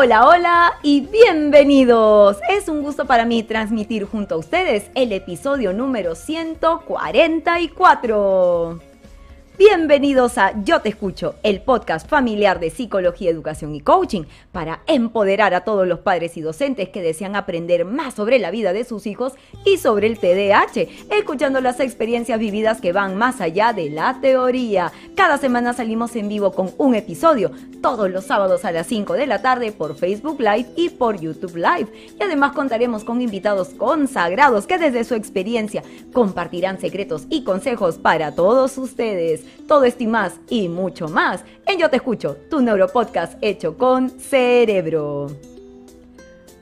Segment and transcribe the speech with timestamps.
[0.00, 2.36] Hola, hola y bienvenidos.
[2.48, 8.87] Es un gusto para mí transmitir junto a ustedes el episodio número 144.
[9.58, 14.22] Bienvenidos a Yo Te Escucho, el podcast familiar de psicología, educación y coaching
[14.52, 18.72] para empoderar a todos los padres y docentes que desean aprender más sobre la vida
[18.72, 19.32] de sus hijos
[19.64, 24.92] y sobre el TDAH, escuchando las experiencias vividas que van más allá de la teoría.
[25.16, 27.50] Cada semana salimos en vivo con un episodio,
[27.82, 31.56] todos los sábados a las 5 de la tarde por Facebook Live y por YouTube
[31.56, 31.88] Live.
[32.16, 38.36] Y además contaremos con invitados consagrados que desde su experiencia compartirán secretos y consejos para
[38.36, 39.47] todos ustedes.
[39.66, 44.10] Todo esto y más y mucho más en Yo Te Escucho, tu neuropodcast hecho con
[44.10, 45.28] cerebro.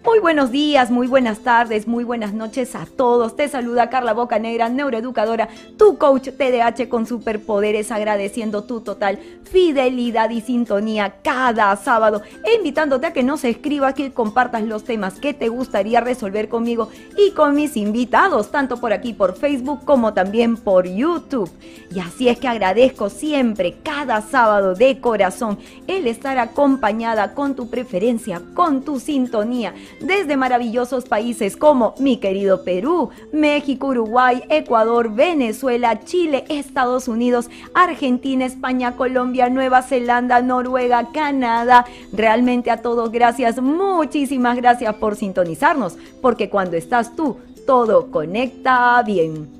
[0.06, 3.34] Muy buenos días, muy buenas tardes, muy buenas noches a todos.
[3.34, 10.42] Te saluda Carla Bocanegra, neuroeducadora, tu coach TDAH con superpoderes, agradeciendo tu total fidelidad y
[10.42, 15.48] sintonía cada sábado e invitándote a que nos escribas, que compartas los temas que te
[15.48, 20.86] gustaría resolver conmigo y con mis invitados, tanto por aquí por Facebook como también por
[20.86, 21.50] YouTube.
[21.92, 27.68] Y así es que agradezco siempre, cada sábado de corazón, el estar acompañada con tu
[27.68, 36.00] preferencia, con tu sintonía desde maravillosos países como mi querido Perú, México, Uruguay, Ecuador, Venezuela,
[36.04, 41.86] Chile, Estados Unidos, Argentina, España, Colombia, Nueva Zelanda, Noruega, Canadá.
[42.12, 49.55] Realmente a todos gracias, muchísimas gracias por sintonizarnos, porque cuando estás tú, todo conecta bien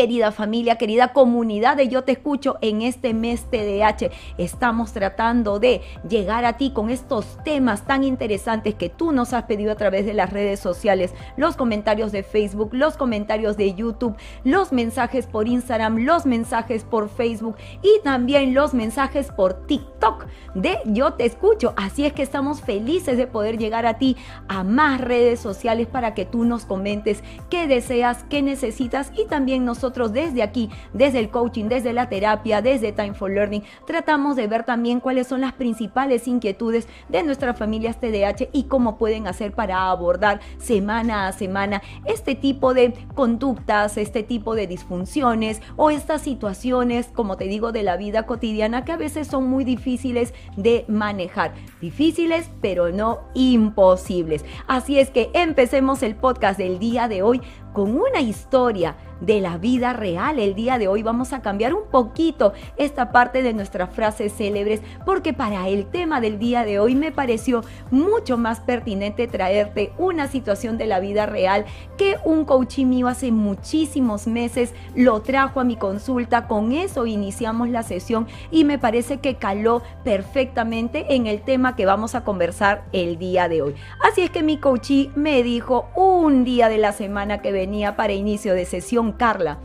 [0.00, 4.10] querida familia, querida comunidad de Yo Te Escucho en este mes TDH.
[4.38, 9.44] Estamos tratando de llegar a ti con estos temas tan interesantes que tú nos has
[9.44, 14.16] pedido a través de las redes sociales, los comentarios de Facebook, los comentarios de YouTube,
[14.42, 20.24] los mensajes por Instagram, los mensajes por Facebook y también los mensajes por TikTok
[20.54, 21.74] de Yo Te Escucho.
[21.76, 24.16] Así es que estamos felices de poder llegar a ti
[24.48, 29.66] a más redes sociales para que tú nos comentes qué deseas, qué necesitas y también
[29.66, 34.46] nos desde aquí, desde el coaching, desde la terapia, desde Time for Learning, tratamos de
[34.46, 39.52] ver también cuáles son las principales inquietudes de nuestras familias TDAH y cómo pueden hacer
[39.52, 46.22] para abordar semana a semana este tipo de conductas, este tipo de disfunciones o estas
[46.22, 50.84] situaciones, como te digo, de la vida cotidiana que a veces son muy difíciles de
[50.88, 51.52] manejar.
[51.80, 54.44] Difíciles, pero no imposibles.
[54.66, 57.40] Así es que empecemos el podcast del día de hoy
[57.72, 60.38] con una historia de la vida real.
[60.38, 64.80] El día de hoy vamos a cambiar un poquito esta parte de nuestras frases célebres
[65.04, 70.28] porque para el tema del día de hoy me pareció mucho más pertinente traerte una
[70.28, 71.64] situación de la vida real
[71.96, 76.48] que un coaching mío hace muchísimos meses lo trajo a mi consulta.
[76.48, 81.86] Con eso iniciamos la sesión y me parece que caló perfectamente en el tema que
[81.86, 83.74] vamos a conversar el día de hoy.
[84.02, 88.12] Así es que mi coachee me dijo un día de la semana que venía para
[88.12, 89.58] inicio de sesión Carla.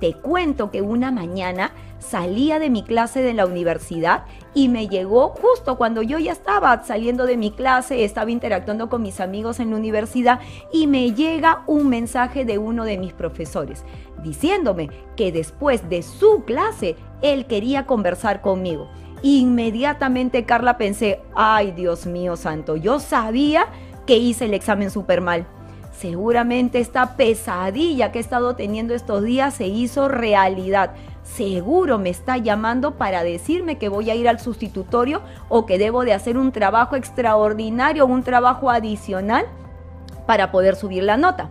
[0.00, 5.30] Te cuento que una mañana salía de mi clase de la universidad y me llegó
[5.30, 9.70] justo cuando yo ya estaba saliendo de mi clase, estaba interactuando con mis amigos en
[9.70, 10.38] la universidad
[10.72, 13.84] y me llega un mensaje de uno de mis profesores
[14.22, 18.88] diciéndome que después de su clase él quería conversar conmigo.
[19.22, 23.66] Inmediatamente Carla pensé, ay Dios mío santo, yo sabía
[24.06, 25.46] que hice el examen súper mal
[25.98, 30.92] Seguramente esta pesadilla que he estado teniendo estos días se hizo realidad.
[31.24, 36.04] Seguro me está llamando para decirme que voy a ir al sustitutorio o que debo
[36.04, 39.46] de hacer un trabajo extraordinario, un trabajo adicional
[40.24, 41.50] para poder subir la nota.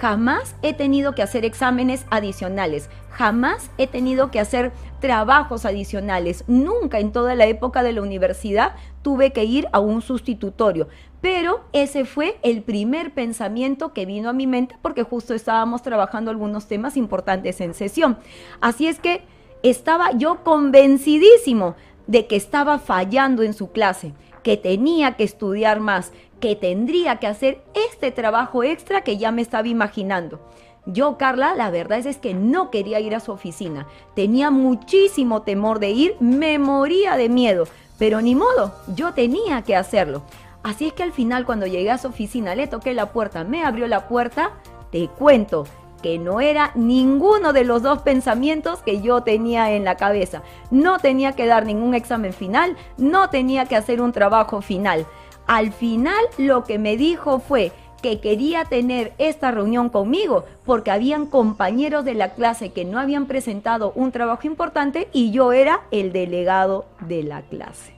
[0.00, 7.00] Jamás he tenido que hacer exámenes adicionales, jamás he tenido que hacer trabajos adicionales, nunca
[7.00, 10.86] en toda la época de la universidad tuve que ir a un sustitutorio.
[11.20, 16.30] Pero ese fue el primer pensamiento que vino a mi mente porque justo estábamos trabajando
[16.30, 18.18] algunos temas importantes en sesión.
[18.60, 19.22] Así es que
[19.64, 21.74] estaba yo convencidísimo
[22.06, 27.26] de que estaba fallando en su clase, que tenía que estudiar más, que tendría que
[27.26, 30.40] hacer este trabajo extra que ya me estaba imaginando.
[30.86, 33.86] Yo, Carla, la verdad es, que no quería ir a su oficina.
[34.14, 37.64] Tenía muchísimo temor de ir, me moría de miedo,
[37.98, 40.22] pero ni modo, yo tenía que hacerlo.
[40.62, 43.64] Así es que al final cuando llegué a su oficina le toqué la puerta, me
[43.64, 44.52] abrió la puerta,
[44.90, 45.66] te cuento
[46.02, 50.42] que no era ninguno de los dos pensamientos que yo tenía en la cabeza.
[50.70, 55.06] No tenía que dar ningún examen final, no tenía que hacer un trabajo final.
[55.48, 57.72] Al final lo que me dijo fue
[58.02, 63.26] que quería tener esta reunión conmigo porque habían compañeros de la clase que no habían
[63.26, 67.94] presentado un trabajo importante y yo era el delegado de la clase.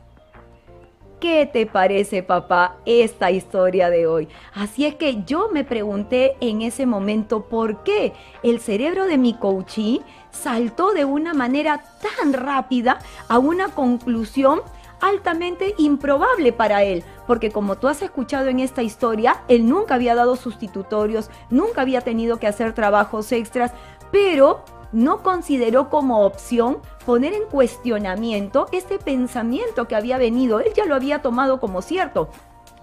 [1.19, 4.29] ¿Qué te parece, papá, esta historia de hoy?
[4.55, 9.35] Así es que yo me pregunté en ese momento por qué el cerebro de mi
[9.35, 10.01] coachí
[10.31, 14.63] saltó de una manera tan rápida a una conclusión
[15.01, 20.15] altamente improbable para él, porque como tú has escuchado en esta historia, él nunca había
[20.15, 23.73] dado sustitutorios, nunca había tenido que hacer trabajos extras,
[24.11, 30.61] pero no consideró como opción poner en cuestionamiento este pensamiento que había venido.
[30.61, 32.29] Él ya lo había tomado como cierto.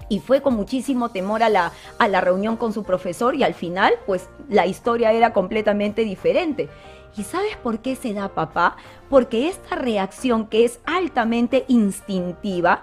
[0.09, 3.53] Y fue con muchísimo temor a la, a la reunión con su profesor y al
[3.53, 6.69] final, pues la historia era completamente diferente.
[7.15, 8.77] ¿Y sabes por qué se da papá?
[9.09, 12.81] Porque esta reacción que es altamente instintiva,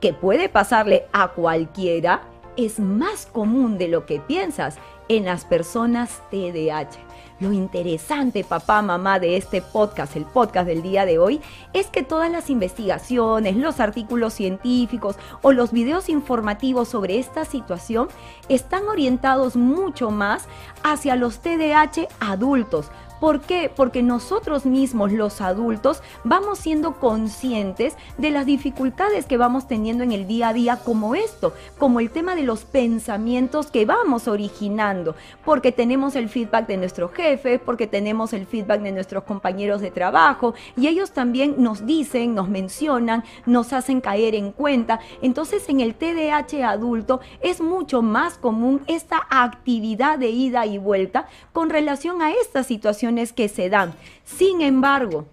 [0.00, 2.22] que puede pasarle a cualquiera,
[2.56, 4.78] es más común de lo que piensas
[5.08, 7.06] en las personas TDAH.
[7.38, 11.42] Lo interesante, papá, mamá, de este podcast, el podcast del día de hoy,
[11.74, 18.08] es que todas las investigaciones, los artículos científicos o los videos informativos sobre esta situación
[18.48, 20.46] están orientados mucho más
[20.82, 22.90] hacia los TDAH adultos,
[23.20, 23.70] ¿Por qué?
[23.74, 30.12] Porque nosotros mismos, los adultos, vamos siendo conscientes de las dificultades que vamos teniendo en
[30.12, 35.16] el día a día como esto, como el tema de los pensamientos que vamos originando,
[35.44, 39.90] porque tenemos el feedback de nuestros jefes, porque tenemos el feedback de nuestros compañeros de
[39.90, 45.00] trabajo y ellos también nos dicen, nos mencionan, nos hacen caer en cuenta.
[45.22, 51.28] Entonces en el TDAH adulto es mucho más común esta actividad de ida y vuelta
[51.52, 53.94] con relación a esta situación que se dan.
[54.24, 55.26] Sin embargo,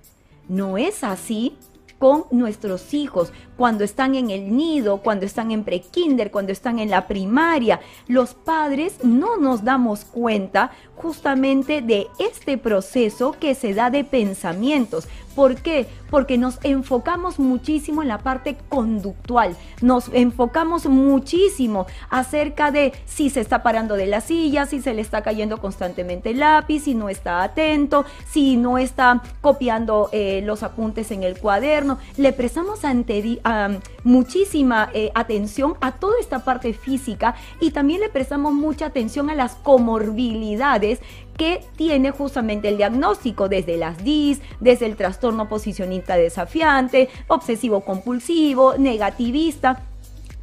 [0.48, 1.58] no es así
[2.04, 6.90] con nuestros hijos cuando están en el nido, cuando están en prekinder, cuando están en
[6.90, 7.80] la primaria.
[8.08, 10.72] Los padres no nos damos cuenta
[11.04, 15.08] justamente de este proceso que se da de pensamientos.
[15.36, 15.88] ¿Por qué?
[16.12, 23.42] Porque nos enfocamos muchísimo en la parte conductual, nos enfocamos muchísimo acerca de si se
[23.42, 27.10] está parando de la silla, si se le está cayendo constantemente el lápiz, si no
[27.10, 31.98] está atento, si no está copiando eh, los apuntes en el cuaderno.
[32.16, 33.42] Le prestamos ante,
[34.04, 39.36] muchísima eh, atención a toda esta parte física y también le prestamos mucha atención a
[39.36, 40.93] las comorbilidades
[41.38, 48.78] que tiene justamente el diagnóstico desde las DIS, desde el trastorno posicionista desafiante, obsesivo compulsivo,
[48.78, 49.84] negativista,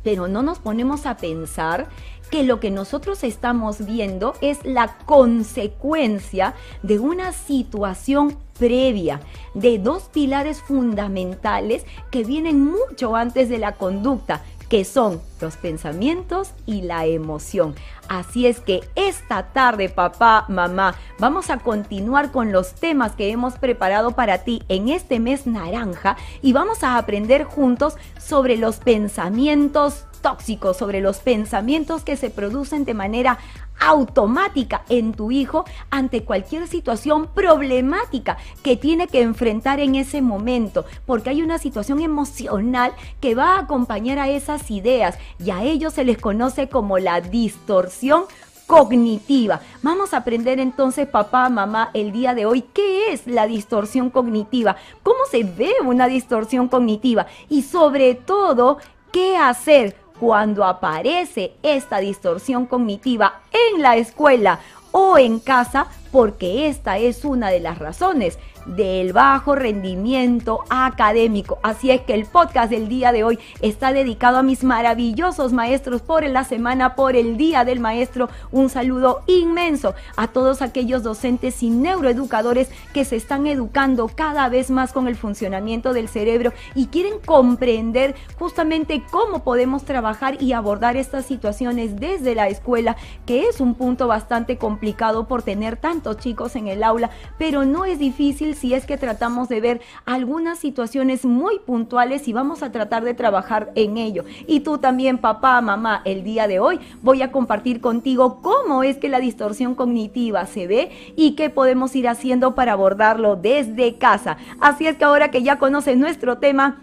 [0.03, 1.89] pero no nos ponemos a pensar
[2.31, 9.21] que lo que nosotros estamos viendo es la consecuencia de una situación previa,
[9.55, 16.53] de dos pilares fundamentales que vienen mucho antes de la conducta, que son los pensamientos
[16.65, 17.75] y la emoción.
[18.09, 23.55] Así es que esta tarde, papá, mamá, vamos a continuar con los temas que hemos
[23.55, 30.07] preparado para ti en este mes naranja y vamos a aprender juntos sobre los pensamientos
[30.23, 33.39] tóxicos, sobre los pensamientos que se producen de manera
[33.81, 40.85] automática en tu hijo ante cualquier situación problemática que tiene que enfrentar en ese momento,
[41.07, 45.95] porque hay una situación emocional que va a acompañar a esas ideas y a ellos
[45.95, 48.25] se les conoce como la distorsión
[48.67, 49.61] cognitiva.
[49.83, 54.77] Vamos a aprender entonces, papá, mamá, el día de hoy, qué es la distorsión cognitiva,
[55.03, 58.79] cómo se ve una distorsión cognitiva y sobre todo,
[59.11, 64.61] qué hacer cuando aparece esta distorsión cognitiva en la escuela
[64.93, 68.39] o en casa, porque esta es una de las razones
[68.77, 71.59] del bajo rendimiento académico.
[71.63, 76.03] Así es que el podcast del día de hoy está dedicado a mis maravillosos maestros
[76.03, 78.29] por la semana, por el Día del Maestro.
[78.53, 84.71] Un saludo inmenso a todos aquellos docentes y neuroeducadores que se están educando cada vez
[84.71, 90.97] más con el funcionamiento del cerebro y quieren comprender justamente cómo podemos trabajar y abordar
[90.97, 92.97] estas situaciones desde la escuela,
[93.27, 97.85] que es un punto bastante complicado por tener tantos chicos en el aula, pero no
[97.85, 102.71] es difícil si es que tratamos de ver algunas situaciones muy puntuales y vamos a
[102.71, 104.25] tratar de trabajar en ello.
[104.47, 108.99] Y tú también, papá, mamá, el día de hoy voy a compartir contigo cómo es
[108.99, 114.37] que la distorsión cognitiva se ve y qué podemos ir haciendo para abordarlo desde casa.
[114.61, 116.83] Así es que ahora que ya conoces nuestro tema,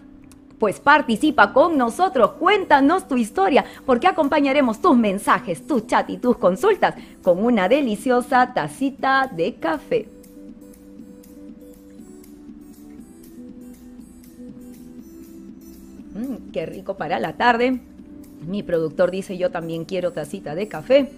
[0.58, 6.36] pues participa con nosotros, cuéntanos tu historia, porque acompañaremos tus mensajes, tu chat y tus
[6.38, 10.17] consultas con una deliciosa tacita de café.
[16.18, 17.78] Mm, qué rico para la tarde.
[18.46, 21.10] Mi productor dice yo también quiero tacita de café.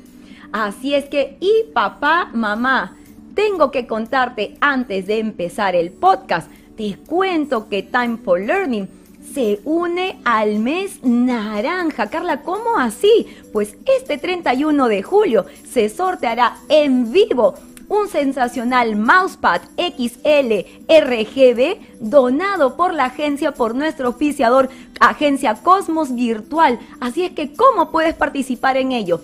[0.52, 2.96] Así es que, y papá, mamá,
[3.34, 6.50] tengo que contarte antes de empezar el podcast.
[6.76, 8.88] Te cuento que Time for Learning
[9.32, 12.08] se une al mes naranja.
[12.08, 13.26] Carla, ¿cómo así?
[13.52, 17.54] Pues este 31 de julio se sorteará en vivo
[17.90, 24.70] un sensacional mousepad XL RGB donado por la agencia, por nuestro oficiador,
[25.00, 26.78] agencia Cosmos Virtual.
[27.00, 29.20] Así es que, ¿cómo puedes participar en ello?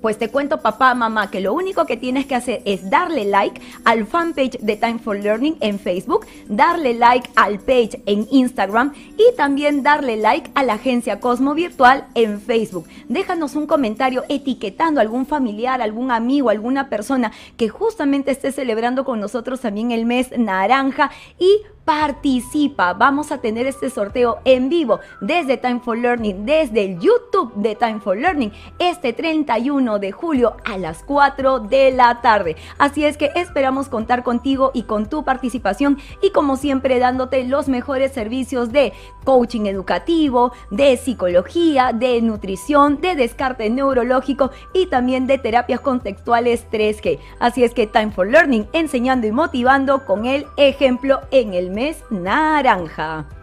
[0.00, 3.60] Pues te cuento papá, mamá, que lo único que tienes que hacer es darle like
[3.84, 9.34] al fanpage de Time for Learning en Facebook, darle like al page en Instagram y
[9.36, 12.86] también darle like a la agencia Cosmo Virtual en Facebook.
[13.08, 19.04] Déjanos un comentario etiquetando a algún familiar, algún amigo, alguna persona que justamente esté celebrando
[19.04, 22.92] con nosotros también el mes naranja y participa.
[22.94, 27.76] Vamos a tener este sorteo en vivo desde Time for Learning, desde el YouTube de
[27.76, 32.56] Time for Learning, este 31 de julio a las 4 de la tarde.
[32.76, 37.68] Así es que esperamos contar contigo y con tu participación y como siempre dándote los
[37.68, 38.92] mejores servicios de
[39.24, 47.20] coaching educativo, de psicología, de nutrición, de descarte neurológico y también de terapias contextuales 3G.
[47.38, 51.96] Así es que Time for Learning, enseñando y motivando con el ejemplo en el mes
[52.10, 53.35] naranja.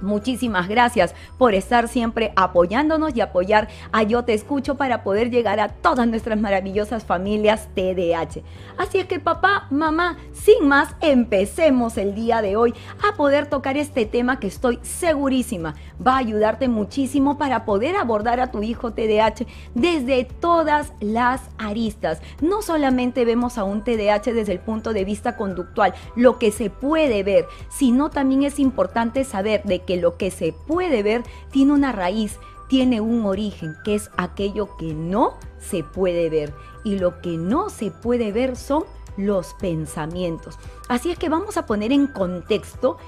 [0.00, 5.60] Muchísimas gracias por estar siempre apoyándonos y apoyar a Yo Te Escucho para poder llegar
[5.60, 8.42] a todas nuestras maravillosas familias TDH.
[8.76, 12.74] Así es que papá, mamá, sin más, empecemos el día de hoy
[13.08, 15.74] a poder tocar este tema que estoy segurísima
[16.04, 22.20] va a ayudarte muchísimo para poder abordar a tu hijo TDH desde todas las aristas.
[22.40, 26.70] No solamente vemos a un TDH desde el punto de vista conductual, lo que se
[26.70, 31.72] puede ver, sino también es importante saber de que lo que se puede ver tiene
[31.72, 36.52] una raíz, tiene un origen, que es aquello que no se puede ver.
[36.84, 38.84] Y lo que no se puede ver son
[39.16, 40.58] los pensamientos.
[40.90, 42.98] Así es que vamos a poner en contexto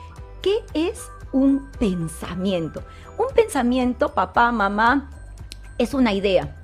[0.40, 2.82] qué es un pensamiento.
[3.18, 5.10] Un pensamiento, papá, mamá,
[5.76, 6.56] es una idea,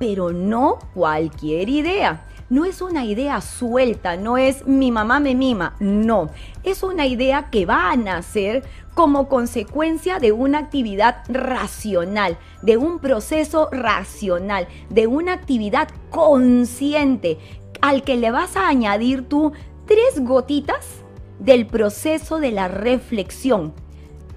[0.00, 5.74] pero no cualquier idea no es una idea suelta, no es mi mamá me mima,
[5.80, 6.28] no,
[6.62, 8.62] es una idea que va a nacer
[8.94, 17.38] como consecuencia de una actividad racional, de un proceso racional, de una actividad consciente
[17.80, 19.52] al que le vas a añadir tú
[19.86, 20.86] tres gotitas
[21.38, 23.72] del proceso de la reflexión.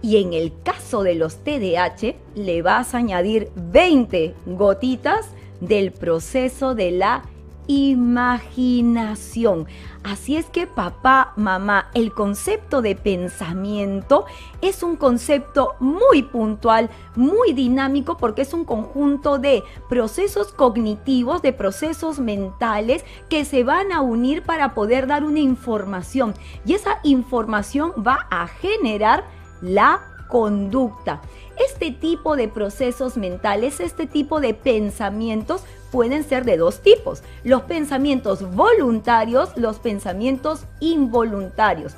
[0.02, 5.30] Y en el caso de los TDAH, le vas a añadir 20 gotitas
[5.62, 7.24] del proceso de la
[7.68, 9.68] imaginación.
[10.06, 14.26] Así es que papá, mamá, el concepto de pensamiento
[14.62, 21.54] es un concepto muy puntual, muy dinámico, porque es un conjunto de procesos cognitivos, de
[21.54, 26.36] procesos mentales que se van a unir para poder dar una información.
[26.68, 29.24] Y esa información va a generar
[29.60, 31.20] la conducta.
[31.58, 35.64] Este tipo de procesos mentales, este tipo de pensamientos
[35.96, 37.24] pueden ser de dos tipos.
[37.46, 41.94] Los pensamientos voluntarios, los pensamientos involuntarios.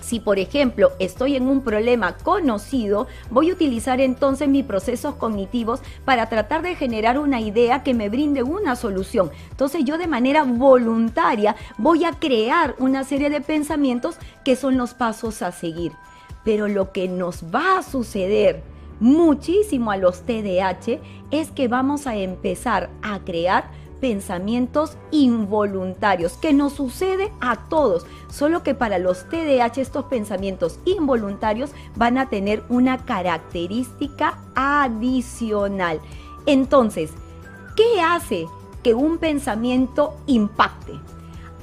[0.00, 5.80] Si por ejemplo estoy en un problema conocido, voy a utilizar entonces mis procesos cognitivos
[6.06, 9.30] para tratar de generar una idea que me brinde una solución.
[9.50, 14.16] Entonces yo de manera voluntaria voy a crear una serie de pensamientos
[14.46, 15.92] que son los pasos a seguir.
[16.42, 18.62] Pero lo que nos va a suceder
[19.00, 21.00] muchísimo a los TDAH
[21.30, 28.62] es que vamos a empezar a crear pensamientos involuntarios, que nos sucede a todos, solo
[28.62, 36.00] que para los TDAH estos pensamientos involuntarios van a tener una característica adicional.
[36.44, 37.10] Entonces,
[37.74, 38.46] ¿qué hace
[38.82, 40.92] que un pensamiento impacte?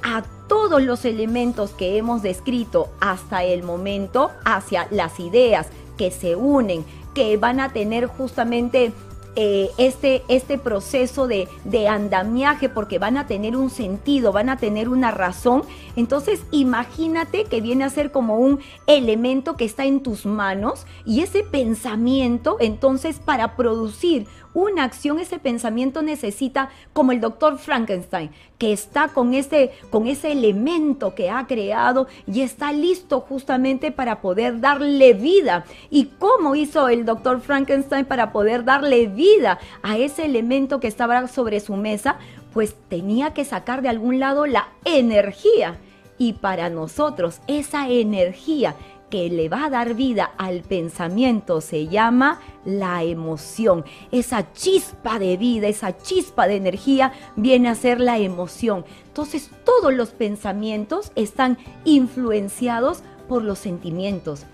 [0.02, 6.36] A todos los elementos que hemos descrito hasta el momento hacia las ideas que se
[6.36, 8.92] unen, que van a tener justamente
[9.36, 14.58] eh, este, este proceso de, de, andamiaje porque van a tener un sentido, van a
[14.58, 15.64] tener una razón.
[15.96, 21.22] Entonces imagínate que viene a ser como un elemento que está en tus manos y
[21.22, 28.72] ese pensamiento entonces para producir una acción, ese pensamiento necesita, como el doctor Frankenstein, que
[28.72, 34.60] está con ese, con ese elemento que ha creado y está listo justamente para poder
[34.60, 35.64] darle vida.
[35.90, 41.26] ¿Y cómo hizo el doctor Frankenstein para poder darle vida a ese elemento que estaba
[41.26, 42.16] sobre su mesa?
[42.52, 45.78] Pues tenía que sacar de algún lado la energía.
[46.16, 48.76] Y para nosotros esa energía
[49.14, 53.84] que le va a dar vida al pensamiento se llama la emoción.
[54.10, 58.84] Esa chispa de vida, esa chispa de energía viene a ser la emoción.
[59.06, 64.46] Entonces todos los pensamientos están influenciados por los sentimientos.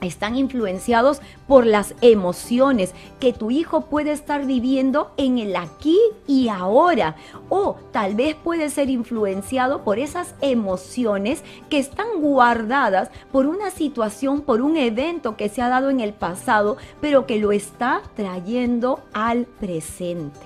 [0.00, 6.48] Están influenciados por las emociones que tu hijo puede estar viviendo en el aquí y
[6.48, 7.16] ahora.
[7.48, 14.42] O tal vez puede ser influenciado por esas emociones que están guardadas por una situación,
[14.42, 19.00] por un evento que se ha dado en el pasado, pero que lo está trayendo
[19.12, 20.40] al presente.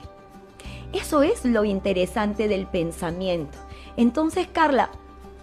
[0.92, 3.58] Eso es lo interesante del pensamiento.
[3.96, 4.90] Entonces, Carla,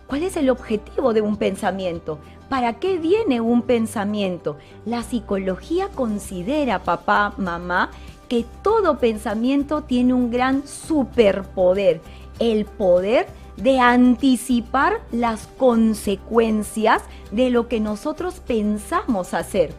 [0.07, 2.19] ¿cuál es el objetivo de un pensamiento?
[2.51, 4.57] ¿Para qué viene un pensamiento?
[4.85, 7.91] La psicología considera, papá, mamá,
[8.27, 12.01] que todo pensamiento tiene un gran superpoder,
[12.39, 19.73] el poder de anticipar las consecuencias de lo que nosotros pensamos hacer.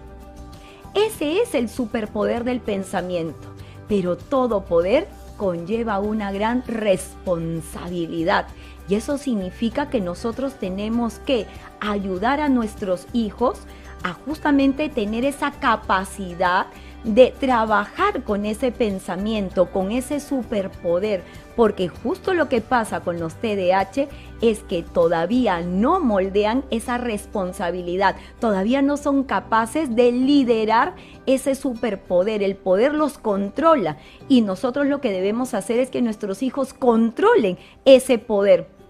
[0.95, 3.49] Ese es el superpoder del pensamiento,
[3.87, 8.47] pero todo poder conlleva una gran responsabilidad.
[8.89, 11.47] Y eso significa que nosotros tenemos que
[11.81, 13.61] ayudar a nuestros hijos
[14.03, 16.67] a justamente tener esa capacidad
[17.05, 21.23] de trabajar con ese pensamiento, con ese superpoder,
[21.57, 24.09] porque justo lo que pasa con los TDAH
[24.41, 30.95] es que todavía no moldean esa responsabilidad, todavía no son capaces de liderar
[31.27, 36.43] ese superpoder, el poder los controla y nosotros lo que debemos hacer es que nuestros
[36.43, 38.82] hijos controlen ese poder.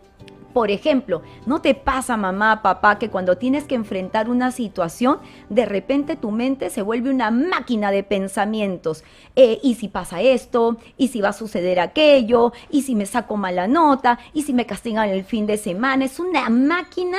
[0.53, 5.65] Por ejemplo, ¿no te pasa mamá, papá, que cuando tienes que enfrentar una situación, de
[5.65, 9.03] repente tu mente se vuelve una máquina de pensamientos?
[9.35, 10.77] Eh, ¿Y si pasa esto?
[10.99, 12.53] ¿Y si va a suceder aquello?
[12.71, 14.19] ¿Y si me saco mala nota?
[14.35, 16.05] ¿Y si me castigan el fin de semana?
[16.05, 17.19] Es una máquina,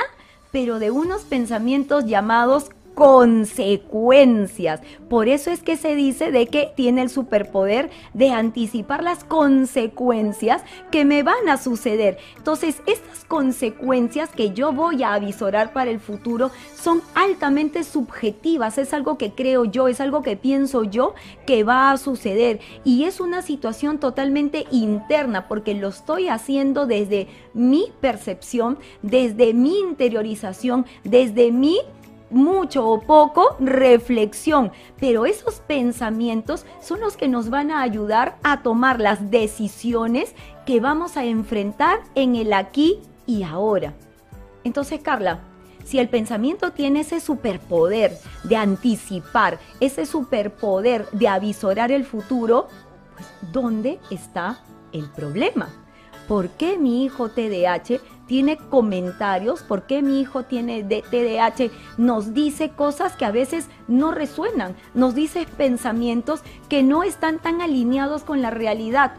[0.51, 4.81] pero de unos pensamientos llamados consecuencias.
[5.09, 10.63] Por eso es que se dice de que tiene el superpoder de anticipar las consecuencias
[10.91, 12.17] que me van a suceder.
[12.37, 18.77] Entonces, estas consecuencias que yo voy a avisorar para el futuro son altamente subjetivas.
[18.77, 21.13] Es algo que creo yo, es algo que pienso yo
[21.45, 22.59] que va a suceder.
[22.83, 29.79] Y es una situación totalmente interna porque lo estoy haciendo desde mi percepción, desde mi
[29.79, 31.79] interiorización, desde mi
[32.33, 38.61] mucho o poco reflexión, pero esos pensamientos son los que nos van a ayudar a
[38.61, 43.93] tomar las decisiones que vamos a enfrentar en el aquí y ahora.
[44.63, 45.41] Entonces, Carla,
[45.83, 52.67] si el pensamiento tiene ese superpoder de anticipar, ese superpoder de avisorar el futuro,
[53.15, 55.69] pues ¿dónde está el problema?
[56.27, 62.69] ¿Por qué mi hijo TDAH tiene comentarios, por qué mi hijo tiene TDAH, nos dice
[62.69, 68.41] cosas que a veces no resuenan, nos dice pensamientos que no están tan alineados con
[68.41, 69.13] la realidad.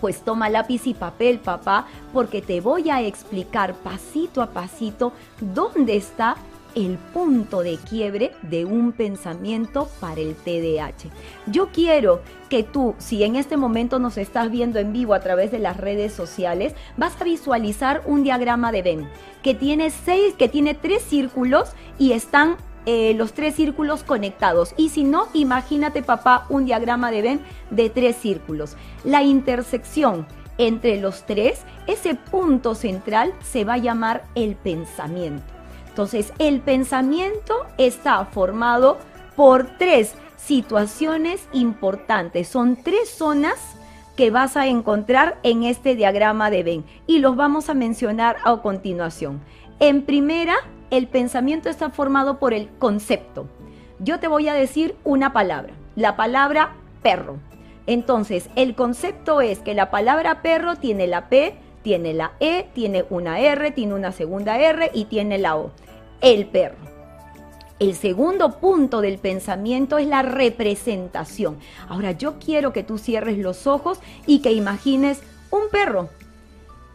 [0.00, 5.96] Pues toma lápiz y papel, papá, porque te voy a explicar pasito a pasito dónde
[5.96, 6.36] está
[6.74, 11.10] el punto de quiebre de un pensamiento para el TDAH.
[11.46, 15.50] Yo quiero que tú, si en este momento nos estás viendo en vivo a través
[15.50, 19.08] de las redes sociales, vas a visualizar un diagrama de Venn
[19.42, 22.56] que tiene seis, que tiene tres círculos y están
[22.86, 24.74] eh, los tres círculos conectados.
[24.76, 28.76] Y si no, imagínate, papá, un diagrama de Venn de tres círculos.
[29.04, 30.26] La intersección
[30.58, 35.59] entre los tres, ese punto central se va a llamar el pensamiento.
[36.00, 38.96] Entonces, el pensamiento está formado
[39.36, 42.48] por tres situaciones importantes.
[42.48, 43.58] Son tres zonas
[44.16, 48.56] que vas a encontrar en este diagrama de Venn y los vamos a mencionar a
[48.62, 49.42] continuación.
[49.78, 50.54] En primera,
[50.90, 53.46] el pensamiento está formado por el concepto.
[53.98, 57.36] Yo te voy a decir una palabra, la palabra perro.
[57.86, 63.04] Entonces, el concepto es que la palabra perro tiene la P, tiene la E, tiene
[63.10, 65.72] una R, tiene una segunda R y tiene la O.
[66.20, 66.76] El perro.
[67.78, 71.58] El segundo punto del pensamiento es la representación.
[71.88, 76.10] Ahora yo quiero que tú cierres los ojos y que imagines un perro.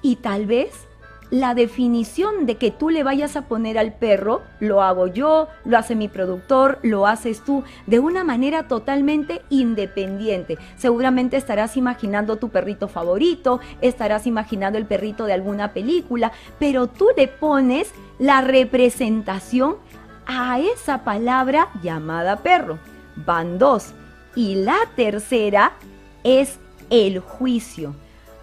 [0.04, 0.86] Y tal vez
[1.32, 5.78] la definición de que tú le vayas a poner al perro, lo hago yo, lo
[5.78, 10.60] hace mi productor, lo haces tú, de una manera totalmente independiente.
[10.78, 17.08] Seguramente estarás imaginando tu perrito favorito, estarás imaginando el perrito de alguna película, pero tú
[17.18, 19.78] le pones la representación
[20.26, 22.80] a esa palabra llamada perro.
[23.16, 23.94] Van dos.
[24.36, 25.74] Y la tercera
[26.24, 27.96] es el juicio.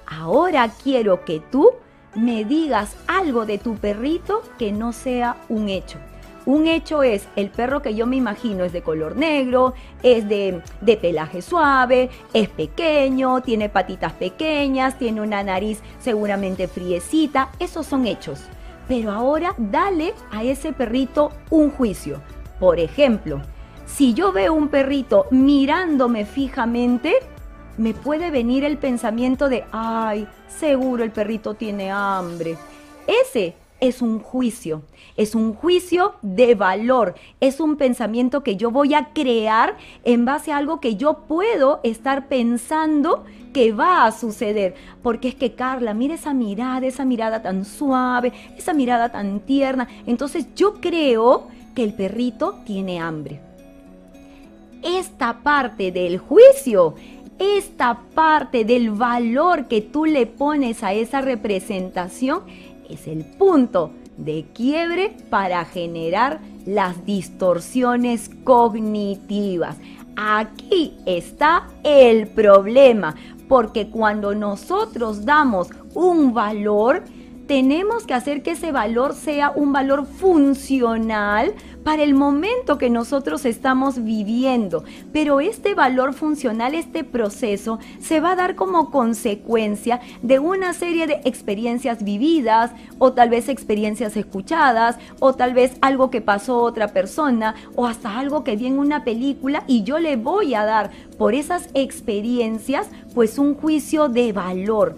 [0.07, 1.71] Ahora quiero que tú
[2.15, 5.99] me digas algo de tu perrito que no sea un hecho.
[6.45, 10.61] Un hecho es el perro que yo me imagino es de color negro, es de,
[10.81, 17.51] de, pelaje suave, es pequeño, tiene patitas pequeñas, tiene una nariz seguramente friecita.
[17.61, 18.41] Esos son hechos.
[18.89, 22.21] Pero ahora dale a ese perrito un juicio.
[22.59, 23.41] Por ejemplo,
[23.87, 27.15] si yo veo un perrito mirándome fijamente,
[27.79, 32.57] me puede venir el pensamiento de, ay, seguro el perrito tiene hambre.
[33.07, 34.83] Ese es un juicio,
[35.17, 40.53] es un juicio de valor, es un pensamiento que yo voy a crear en base
[40.53, 44.77] a algo que yo puedo estar pensando que va a suceder.
[45.03, 49.89] Porque es que Carla, mira esa mirada, esa mirada tan suave, esa mirada tan tierna.
[50.07, 53.41] Entonces yo creo que el perrito tiene hambre.
[54.81, 56.95] Esta parte del juicio
[57.39, 62.43] esta parte del valor que tú le pones a esa representación
[62.89, 69.79] es el punto de quiebre para generar las distorsiones cognitivas.
[70.17, 73.15] Aquí está el problema,
[73.49, 77.05] porque cuando nosotros damos un valor,
[77.47, 83.45] tenemos que hacer que ese valor sea un valor funcional para el momento que nosotros
[83.45, 84.85] estamos viviendo.
[85.13, 91.07] Pero este valor funcional, este proceso, se va a dar como consecuencia de una serie
[91.07, 96.89] de experiencias vividas o tal vez experiencias escuchadas o tal vez algo que pasó otra
[96.89, 100.91] persona o hasta algo que vi en una película y yo le voy a dar
[101.19, 104.97] por esas experiencias pues un juicio de valor.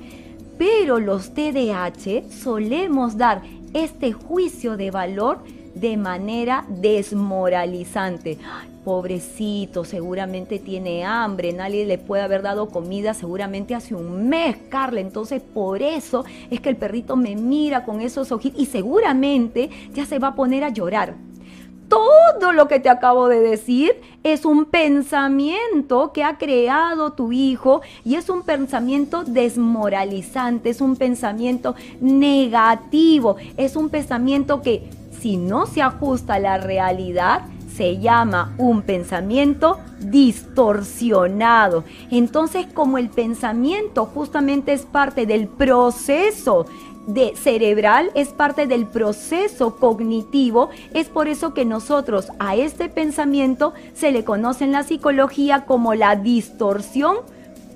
[0.58, 5.38] Pero los TDAH solemos dar este juicio de valor
[5.74, 8.38] de manera desmoralizante.
[8.84, 15.00] pobrecito, seguramente tiene hambre, nadie le puede haber dado comida seguramente hace un mes, Carla.
[15.00, 20.04] Entonces por eso es que el perrito me mira con esos ojitos y seguramente ya
[20.04, 21.14] se va a poner a llorar
[21.88, 27.82] todo lo que te acabo de decir es un pensamiento que ha creado tu hijo
[28.04, 34.88] y es un pensamiento desmoralizante, es un pensamiento negativo, es un pensamiento que
[35.20, 37.42] si no se ajusta a la realidad,
[37.74, 41.84] se llama un pensamiento distorsionado.
[42.10, 46.66] Entonces, como el pensamiento justamente es parte del proceso
[47.06, 50.70] de cerebral, es parte del proceso cognitivo.
[50.92, 55.94] Es por eso que nosotros a este pensamiento se le conoce en la psicología como
[55.94, 57.16] la distorsión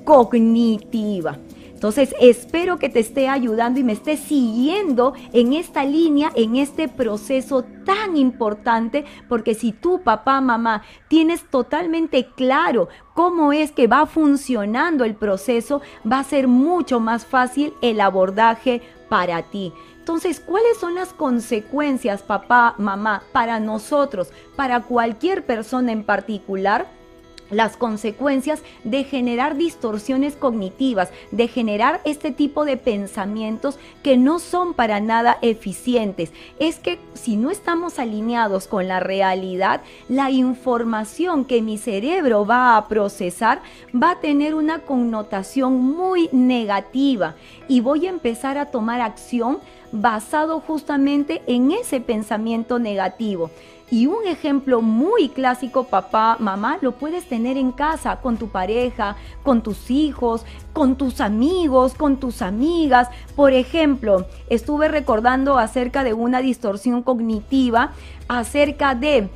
[0.04, 1.38] cognitiva.
[1.78, 6.88] Entonces, espero que te esté ayudando y me esté siguiendo en esta línea, en este
[6.88, 14.06] proceso tan importante, porque si tú, papá, mamá, tienes totalmente claro cómo es que va
[14.06, 19.72] funcionando el proceso, va a ser mucho más fácil el abordaje para ti.
[20.00, 26.97] Entonces, ¿cuáles son las consecuencias, papá, mamá, para nosotros, para cualquier persona en particular?
[27.50, 34.74] Las consecuencias de generar distorsiones cognitivas, de generar este tipo de pensamientos que no son
[34.74, 36.32] para nada eficientes.
[36.58, 42.76] Es que si no estamos alineados con la realidad, la información que mi cerebro va
[42.76, 43.60] a procesar
[43.94, 47.34] va a tener una connotación muy negativa
[47.68, 49.58] y voy a empezar a tomar acción
[49.92, 53.50] basado justamente en ese pensamiento negativo.
[53.90, 59.16] Y un ejemplo muy clásico, papá, mamá, lo puedes tener en casa, con tu pareja,
[59.42, 63.08] con tus hijos, con tus amigos, con tus amigas.
[63.34, 67.92] Por ejemplo, estuve recordando acerca de una distorsión cognitiva,
[68.28, 69.30] acerca de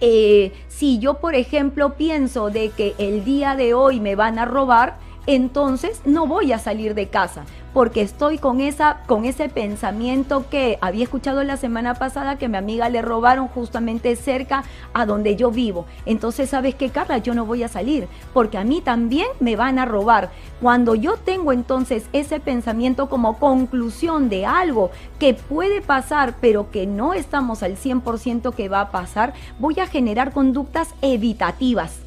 [0.00, 4.44] eh, si yo, por ejemplo, pienso de que el día de hoy me van a
[4.44, 10.48] robar, entonces no voy a salir de casa porque estoy con esa con ese pensamiento
[10.48, 15.34] que había escuchado la semana pasada que mi amiga le robaron justamente cerca a donde
[15.36, 15.86] yo vivo.
[16.06, 17.18] Entonces, ¿sabes qué, Carla?
[17.18, 20.30] Yo no voy a salir porque a mí también me van a robar.
[20.60, 26.86] Cuando yo tengo entonces ese pensamiento como conclusión de algo que puede pasar, pero que
[26.86, 31.98] no estamos al 100% que va a pasar, voy a generar conductas evitativas.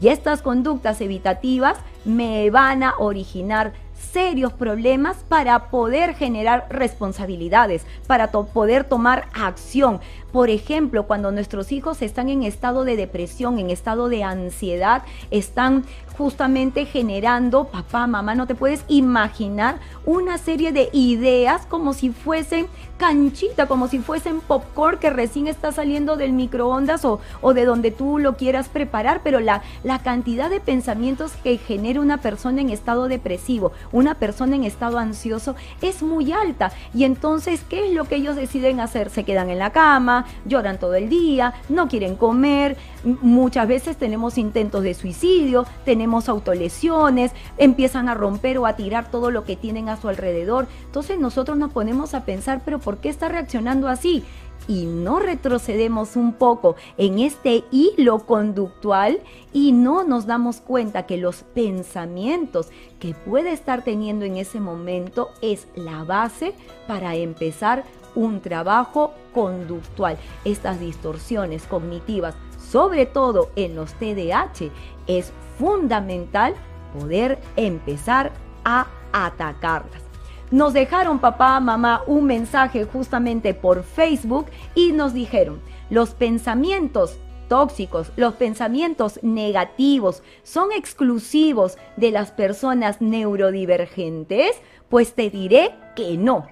[0.00, 1.76] Y estas conductas evitativas
[2.08, 3.72] me van a originar
[4.12, 10.00] serios problemas para poder generar responsabilidades, para poder tomar acción.
[10.32, 15.84] Por ejemplo, cuando nuestros hijos están en estado de depresión, en estado de ansiedad, están
[16.18, 22.66] justamente generando, papá, mamá, no te puedes imaginar una serie de ideas como si fuesen
[22.98, 27.92] canchita, como si fuesen popcorn que recién está saliendo del microondas o, o de donde
[27.92, 32.70] tú lo quieras preparar, pero la, la cantidad de pensamientos que genera una persona en
[32.70, 36.72] estado depresivo, una persona en estado ansioso, es muy alta.
[36.92, 39.10] Y entonces, ¿qué es lo que ellos deciden hacer?
[39.10, 44.38] Se quedan en la cama, lloran todo el día, no quieren comer, muchas veces tenemos
[44.38, 49.88] intentos de suicidio, tenemos autolesiones, empiezan a romper o a tirar todo lo que tienen
[49.88, 50.66] a su alrededor.
[50.86, 54.24] Entonces nosotros nos ponemos a pensar, pero ¿por qué está reaccionando así?
[54.68, 59.20] y no retrocedemos un poco en este hilo conductual
[59.52, 62.68] y no nos damos cuenta que los pensamientos
[63.00, 66.54] que puede estar teniendo en ese momento es la base
[66.86, 67.84] para empezar
[68.18, 70.18] un trabajo conductual.
[70.44, 74.70] Estas distorsiones cognitivas, sobre todo en los TDAH,
[75.06, 76.54] es fundamental
[76.98, 78.32] poder empezar
[78.64, 80.02] a atacarlas.
[80.50, 88.10] Nos dejaron papá, mamá un mensaje justamente por Facebook y nos dijeron, los pensamientos tóxicos,
[88.16, 96.48] los pensamientos negativos son exclusivos de las personas neurodivergentes, pues te diré que no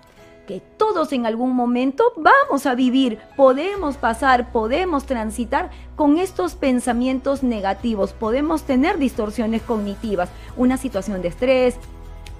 [0.46, 7.42] que todos en algún momento vamos a vivir, podemos pasar, podemos transitar con estos pensamientos
[7.42, 11.76] negativos, podemos tener distorsiones cognitivas, una situación de estrés,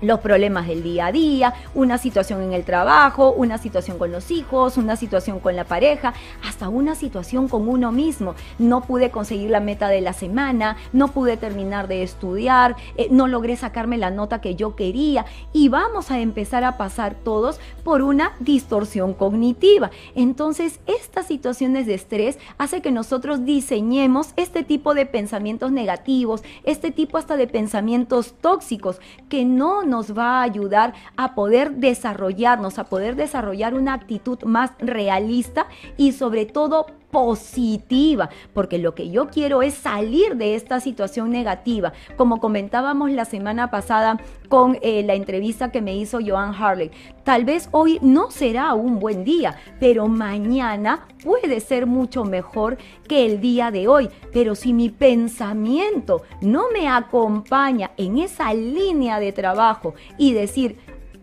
[0.01, 4.31] los problemas del día a día, una situación en el trabajo, una situación con los
[4.31, 6.15] hijos, una situación con la pareja,
[6.47, 8.35] hasta una situación con uno mismo.
[8.59, 13.29] No pude conseguir la meta de la semana, no pude terminar de estudiar, eh, no
[13.29, 18.03] logré sacarme la nota que yo quería y vamos a empezar a pasar todos por
[18.03, 19.91] una distorsión cognitiva.
[20.15, 26.91] Entonces, estas situaciones de estrés hace que nosotros diseñemos este tipo de pensamientos negativos, este
[26.91, 32.85] tipo hasta de pensamientos tóxicos que no nos va a ayudar a poder desarrollarnos, a
[32.85, 39.63] poder desarrollar una actitud más realista y sobre todo positiva, porque lo que yo quiero
[39.63, 41.95] es salir de esta situación negativa.
[42.19, 46.91] Como comentábamos la semana pasada con eh, la entrevista que me hizo Joan Harley,
[47.25, 52.77] tal vez hoy no será un buen día, pero mañana puede ser mucho mejor
[53.09, 54.11] que el día de hoy.
[54.31, 60.77] Pero si mi pensamiento no me acompaña en esa línea de trabajo y decir,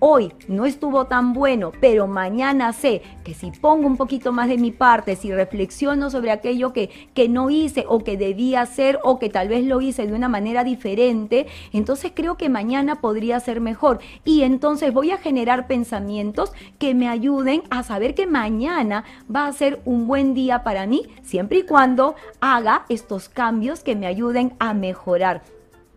[0.05, 4.57] hoy no estuvo tan bueno, pero mañana sé que si pongo un poquito más de
[4.57, 9.17] mi parte, si reflexiono sobre aquello que, que no hice o que debía hacer o
[9.17, 13.61] que tal vez lo hice de una manera diferente, entonces creo que mañana podría ser
[13.61, 13.99] mejor.
[14.25, 19.53] Y entonces voy a generar pensamientos que me ayuden a saber que mañana va a
[19.53, 24.53] ser un buen día para mí, siempre y cuando haga estos cambios que me ayuden
[24.59, 25.52] a mejorar.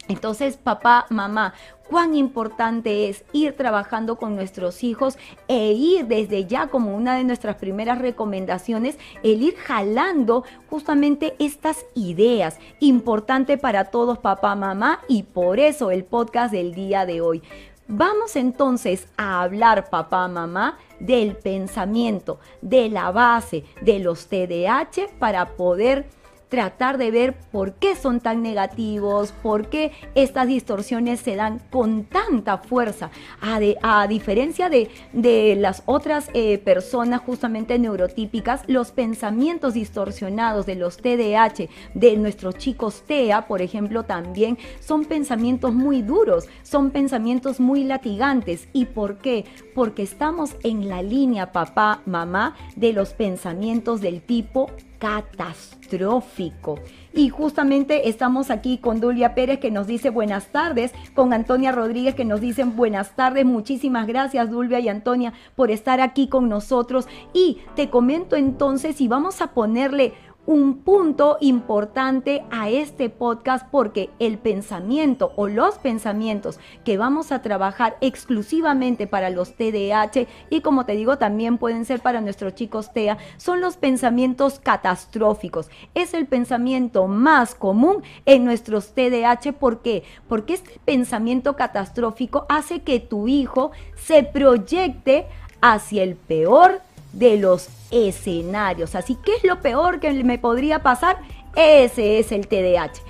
[0.08, 1.54] Entonces, papá, mamá,
[1.88, 7.24] cuán importante es ir trabajando con nuestros hijos e ir desde ya como una de
[7.24, 12.58] nuestras primeras recomendaciones, el ir jalando justamente estas ideas.
[12.80, 17.42] Importante para todos, papá, mamá, y por eso el podcast del día de hoy.
[17.88, 25.56] Vamos entonces a hablar, papá, mamá, del pensamiento, de la base de los TDAH para
[25.56, 26.08] poder
[26.48, 32.04] tratar de ver por qué son tan negativos, por qué estas distorsiones se dan con
[32.04, 40.76] tanta fuerza, a, diferencia de, las otras eh, personas justamente neurotípicas, los pensamientos distorsionados de
[40.76, 47.60] los TDAH, de nuestros chicos TEA, por ejemplo, también son pensamientos muy duros, son pensamientos
[47.60, 48.68] muy latigantes.
[48.72, 49.44] ¿Y por qué?
[49.74, 56.78] Porque estamos en la línea papá, mamá, de los pensamientos del tipo catastrófico.
[57.12, 62.14] Y justamente estamos aquí con Dulia Pérez que nos dice buenas tardes, con Antonia Rodríguez
[62.14, 63.46] que nos dicen buenas tardes.
[63.46, 67.08] Muchísimas gracias Dulvia y Antonia por estar aquí con nosotros.
[67.32, 70.12] Y te comento entonces y vamos a ponerle
[70.46, 77.42] un punto importante a este podcast porque el pensamiento o los pensamientos que vamos a
[77.42, 82.92] trabajar exclusivamente para los TDAH y como te digo también pueden ser para nuestros chicos
[82.92, 85.68] TEA son los pensamientos catastróficos.
[85.94, 89.52] Es el pensamiento más común en nuestros TDAH.
[89.58, 90.04] ¿Por qué?
[90.28, 95.26] Porque este pensamiento catastrófico hace que tu hijo se proyecte
[95.60, 96.80] hacia el peor
[97.18, 98.94] de los escenarios.
[98.94, 101.18] Así, ¿qué es lo peor que me podría pasar?
[101.54, 103.00] Ese es el TDAH.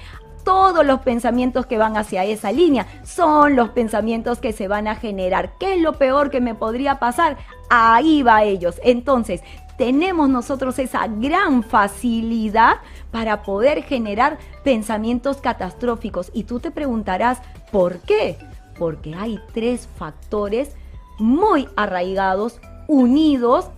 [0.44, 4.94] Todos los pensamientos que van hacia esa línea son los pensamientos que se van a
[4.94, 5.54] generar.
[5.58, 7.36] ¿Qué es lo peor que me podría pasar?
[7.68, 8.80] Ahí va ellos.
[8.84, 9.42] Entonces,
[9.76, 12.76] tenemos nosotros esa gran facilidad
[13.10, 16.30] para poder generar pensamientos catastróficos.
[16.32, 17.42] Y tú te preguntarás,
[17.72, 18.38] ¿por qué?
[18.78, 20.76] Porque hay tres factores
[21.18, 23.70] muy arraigados, unidos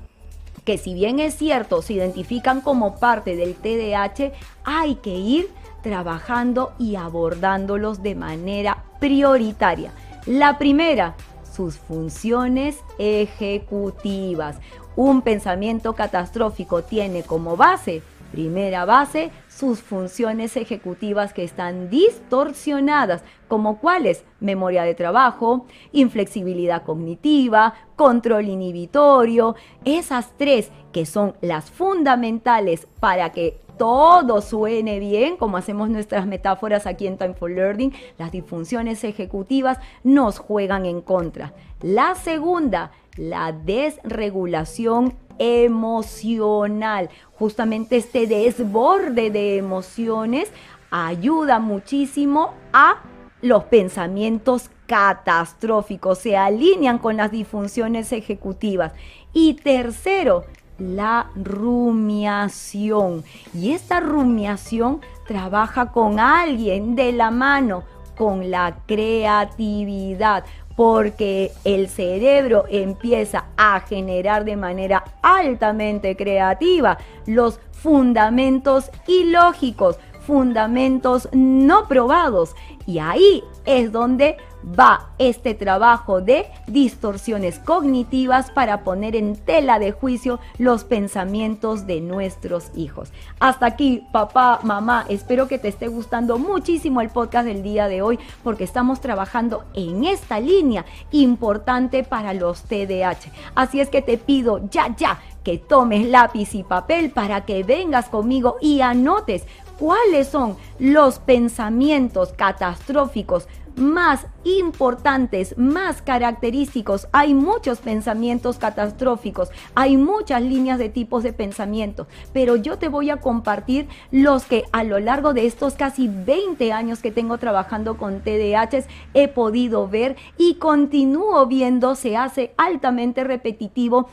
[0.68, 4.32] que si bien es cierto, se identifican como parte del TDAH,
[4.64, 5.48] hay que ir
[5.82, 9.92] trabajando y abordándolos de manera prioritaria.
[10.26, 11.14] La primera,
[11.56, 14.58] sus funciones ejecutivas.
[14.94, 18.02] Un pensamiento catastrófico tiene como base
[18.32, 24.24] Primera base, sus funciones ejecutivas que están distorsionadas, como cuáles?
[24.38, 33.60] Memoria de trabajo, inflexibilidad cognitiva, control inhibitorio, esas tres que son las fundamentales para que
[33.76, 39.78] todo suene bien, como hacemos nuestras metáforas aquí en Time for Learning, las disfunciones ejecutivas
[40.04, 41.52] nos juegan en contra.
[41.80, 47.10] La segunda, la desregulación emocional.
[47.38, 50.50] Justamente este desborde de emociones
[50.90, 53.02] ayuda muchísimo a
[53.40, 58.92] los pensamientos catastróficos, se alinean con las disfunciones ejecutivas.
[59.32, 60.44] Y tercero,
[60.78, 63.22] la rumiación.
[63.54, 67.84] Y esta rumiación trabaja con alguien de la mano,
[68.16, 70.44] con la creatividad,
[70.78, 81.88] porque el cerebro empieza a generar de manera altamente creativa los fundamentos ilógicos, fundamentos no
[81.88, 82.54] probados.
[82.86, 84.36] Y ahí es donde
[84.78, 92.02] va este trabajo de distorsiones cognitivas para poner en tela de juicio los pensamientos de
[92.02, 93.10] nuestros hijos.
[93.40, 98.02] Hasta aquí, papá, mamá, espero que te esté gustando muchísimo el podcast del día de
[98.02, 103.32] hoy porque estamos trabajando en esta línea importante para los TDAH.
[103.54, 108.10] Así es que te pido ya, ya que tomes lápiz y papel para que vengas
[108.10, 109.46] conmigo y anotes
[109.78, 117.08] cuáles son los pensamientos catastróficos más importantes, más característicos.
[117.12, 123.10] Hay muchos pensamientos catastróficos, hay muchas líneas de tipos de pensamiento, pero yo te voy
[123.10, 127.96] a compartir los que a lo largo de estos casi 20 años que tengo trabajando
[127.96, 134.08] con TDAH he podido ver y continúo viendo, se hace altamente repetitivo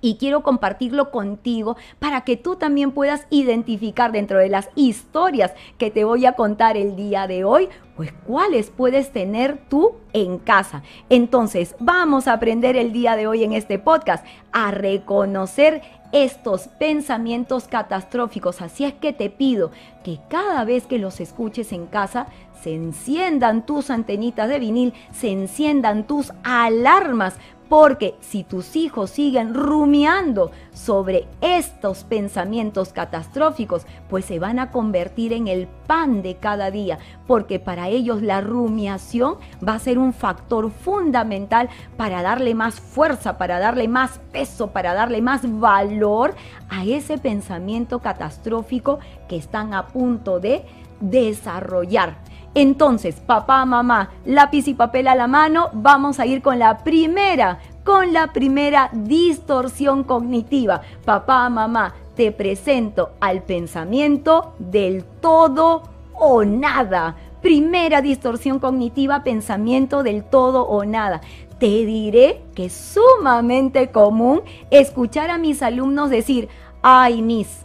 [0.00, 5.90] y quiero compartirlo contigo para que tú también puedas identificar dentro de las historias que
[5.90, 10.82] te voy a contar el día de hoy, pues cuáles puedes tener tú en casa.
[11.10, 15.82] Entonces, vamos a aprender el día de hoy en este podcast a reconocer
[16.12, 18.62] estos pensamientos catastróficos.
[18.62, 19.70] Así es que te pido
[20.04, 22.28] que cada vez que los escuches en casa,
[22.62, 27.36] se enciendan tus antenitas de vinil, se enciendan tus alarmas
[27.68, 35.32] porque si tus hijos siguen rumiando sobre estos pensamientos catastróficos, pues se van a convertir
[35.32, 40.12] en el pan de cada día, porque para ellos la rumiación va a ser un
[40.12, 46.34] factor fundamental para darle más fuerza, para darle más peso, para darle más valor
[46.70, 50.64] a ese pensamiento catastrófico que están a punto de
[51.00, 52.16] desarrollar.
[52.54, 57.58] Entonces, papá, mamá, lápiz y papel a la mano, vamos a ir con la primera,
[57.84, 60.80] con la primera distorsión cognitiva.
[61.04, 65.82] Papá, mamá, te presento al pensamiento del todo
[66.14, 67.16] o nada.
[67.42, 71.20] Primera distorsión cognitiva, pensamiento del todo o nada.
[71.60, 76.48] Te diré que es sumamente común escuchar a mis alumnos decir,
[76.82, 77.64] ay, Miss,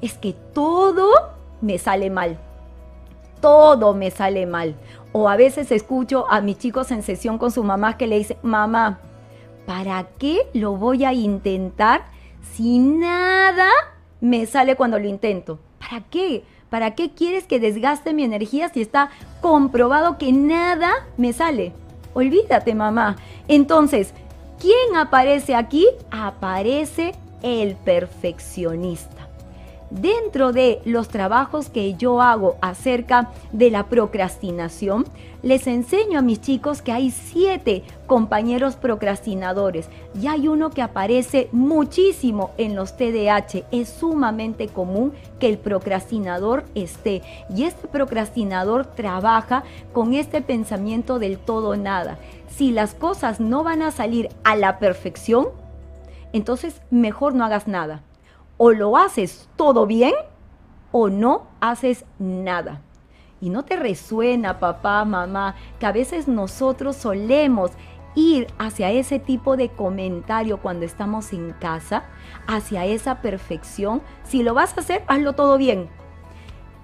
[0.00, 1.10] es que todo
[1.60, 2.38] me sale mal
[3.44, 4.74] todo me sale mal.
[5.12, 8.38] O a veces escucho a mis chicos en sesión con su mamá que le dice,
[8.42, 9.00] mamá,
[9.66, 12.06] ¿para qué lo voy a intentar
[12.54, 13.68] si nada
[14.22, 15.58] me sale cuando lo intento?
[15.78, 16.42] ¿Para qué?
[16.70, 19.10] ¿Para qué quieres que desgaste mi energía si está
[19.42, 21.74] comprobado que nada me sale?
[22.14, 23.16] Olvídate, mamá.
[23.46, 24.14] Entonces,
[24.58, 25.86] ¿quién aparece aquí?
[26.10, 29.23] Aparece el perfeccionista
[29.94, 35.04] dentro de los trabajos que yo hago acerca de la procrastinación,
[35.42, 39.88] les enseño a mis chicos que hay siete compañeros procrastinadores
[40.20, 43.64] y hay uno que aparece muchísimo en los TDAH.
[43.70, 47.22] Es sumamente común que el procrastinador esté
[47.54, 52.18] y este procrastinador trabaja con este pensamiento del todo nada.
[52.48, 55.48] Si las cosas no van a salir a la perfección,
[56.32, 58.02] entonces mejor no hagas nada
[58.56, 60.14] o lo haces todo bien
[60.92, 62.80] o no haces nada.
[63.40, 67.72] Y no te resuena, papá, mamá, que a veces nosotros solemos
[68.14, 72.04] ir hacia ese tipo de comentario cuando estamos en casa,
[72.46, 74.02] hacia esa perfección.
[74.22, 75.88] Si lo vas a hacer, hazlo todo bien.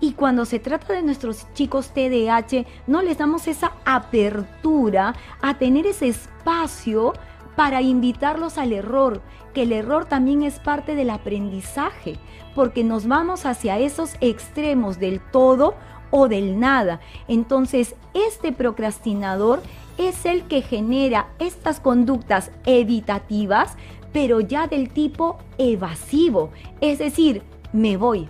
[0.00, 5.86] Y cuando se trata de nuestros chicos TDAH, no les damos esa apertura a tener
[5.86, 7.12] ese espacio
[7.60, 9.20] para invitarlos al error,
[9.52, 12.16] que el error también es parte del aprendizaje,
[12.54, 15.74] porque nos vamos hacia esos extremos del todo
[16.10, 17.00] o del nada.
[17.28, 19.60] Entonces, este procrastinador
[19.98, 23.76] es el que genera estas conductas evitativas,
[24.10, 27.42] pero ya del tipo evasivo, es decir,
[27.74, 28.26] me voy,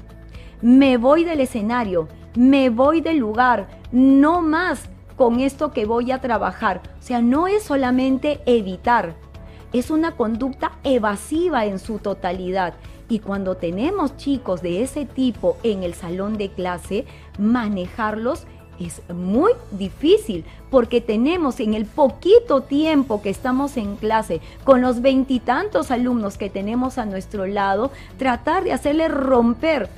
[0.61, 4.89] me voy del escenario, me voy del lugar, no más
[5.21, 6.81] con esto que voy a trabajar.
[6.99, 9.16] O sea, no es solamente evitar,
[9.71, 12.73] es una conducta evasiva en su totalidad.
[13.11, 17.05] Y cuando tenemos chicos de ese tipo en el salón de clase,
[17.39, 18.47] manejarlos
[18.79, 25.03] es muy difícil porque tenemos en el poquito tiempo que estamos en clase con los
[25.03, 29.91] veintitantos alumnos que tenemos a nuestro lado, tratar de hacerle romper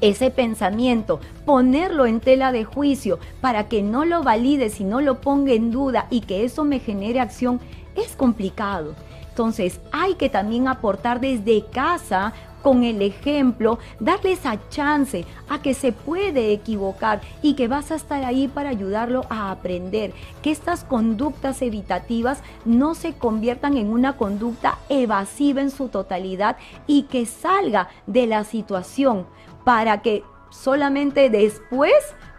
[0.00, 5.20] ese pensamiento, ponerlo en tela de juicio para que no lo valide, si no lo
[5.20, 7.60] ponga en duda y que eso me genere acción,
[7.96, 8.94] es complicado.
[9.28, 12.32] Entonces hay que también aportar desde casa
[12.62, 17.94] con el ejemplo, darle esa chance a que se puede equivocar y que vas a
[17.94, 20.12] estar ahí para ayudarlo a aprender,
[20.42, 27.04] que estas conductas evitativas no se conviertan en una conducta evasiva en su totalidad y
[27.04, 29.26] que salga de la situación
[29.68, 31.92] para que solamente después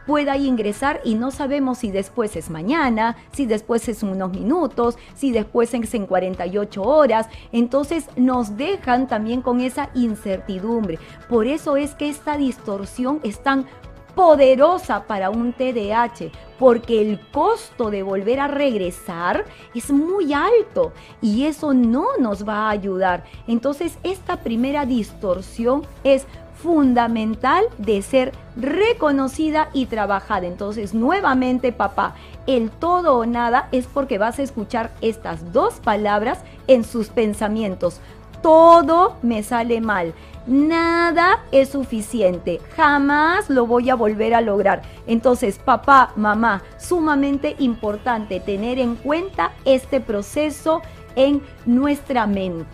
[0.07, 5.31] pueda ingresar y no sabemos si después es mañana, si después es unos minutos, si
[5.31, 7.29] después es en 48 horas.
[7.51, 10.97] Entonces nos dejan también con esa incertidumbre.
[11.29, 13.67] Por eso es que esta distorsión es tan
[14.15, 21.45] poderosa para un TDAH, porque el costo de volver a regresar es muy alto y
[21.45, 23.23] eso no nos va a ayudar.
[23.47, 26.25] Entonces, esta primera distorsión es
[26.61, 30.47] fundamental de ser reconocida y trabajada.
[30.47, 32.15] Entonces, nuevamente, papá,
[32.47, 38.01] el todo o nada es porque vas a escuchar estas dos palabras en sus pensamientos.
[38.41, 40.13] Todo me sale mal.
[40.47, 42.59] Nada es suficiente.
[42.75, 44.81] Jamás lo voy a volver a lograr.
[45.05, 50.81] Entonces, papá, mamá, sumamente importante tener en cuenta este proceso
[51.15, 52.65] en nuestra mente.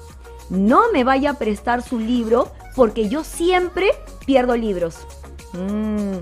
[0.48, 3.90] no me vaya a prestar su libro porque yo siempre
[4.24, 5.06] pierdo libros.
[5.52, 6.16] Mm,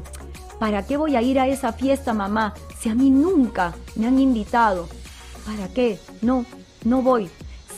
[0.61, 2.53] ¿Para qué voy a ir a esa fiesta, mamá?
[2.79, 4.91] Si a mí nunca me han invitado.
[5.47, 5.99] ¿Para qué?
[6.21, 6.45] No,
[6.85, 7.31] no voy.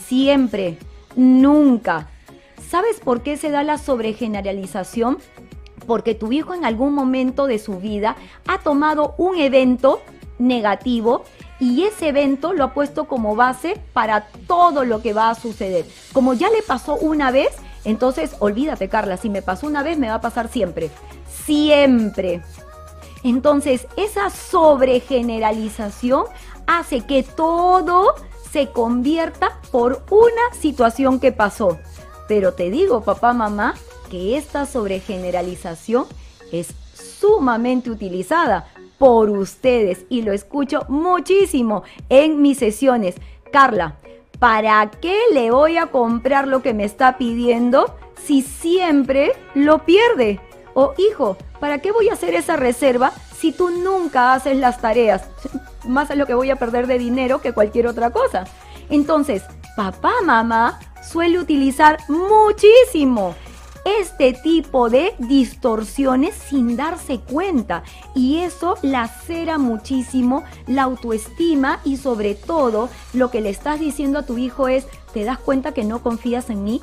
[0.05, 0.77] Siempre,
[1.15, 2.09] nunca.
[2.69, 5.17] ¿Sabes por qué se da la sobregeneralización?
[5.87, 8.17] Porque tu hijo en algún momento de su vida
[8.47, 10.01] ha tomado un evento
[10.37, 11.23] negativo
[11.61, 15.85] y ese evento lo ha puesto como base para todo lo que va a suceder.
[16.11, 17.55] Como ya le pasó una vez,
[17.85, 20.89] entonces olvídate Carla, si me pasó una vez me va a pasar siempre.
[21.45, 22.41] Siempre.
[23.23, 26.25] Entonces, esa sobregeneralización
[26.67, 28.13] hace que todo
[28.51, 31.79] se convierta por una situación que pasó.
[32.27, 33.73] Pero te digo, papá, mamá,
[34.09, 36.05] que esta sobregeneralización
[36.51, 38.67] es sumamente utilizada
[38.97, 43.15] por ustedes y lo escucho muchísimo en mis sesiones.
[43.51, 43.97] Carla,
[44.39, 50.39] ¿para qué le voy a comprar lo que me está pidiendo si siempre lo pierde?
[50.75, 55.23] O hijo, ¿para qué voy a hacer esa reserva si tú nunca haces las tareas?
[55.85, 58.43] Más es lo que voy a perder de dinero que cualquier otra cosa.
[58.89, 59.43] Entonces,
[59.77, 60.77] papá, mamá
[61.09, 63.33] suele utilizar muchísimo
[63.85, 67.83] este tipo de distorsiones sin darse cuenta
[68.13, 74.25] y eso lacera muchísimo la autoestima y sobre todo lo que le estás diciendo a
[74.25, 76.81] tu hijo es, ¿te das cuenta que no confías en mí?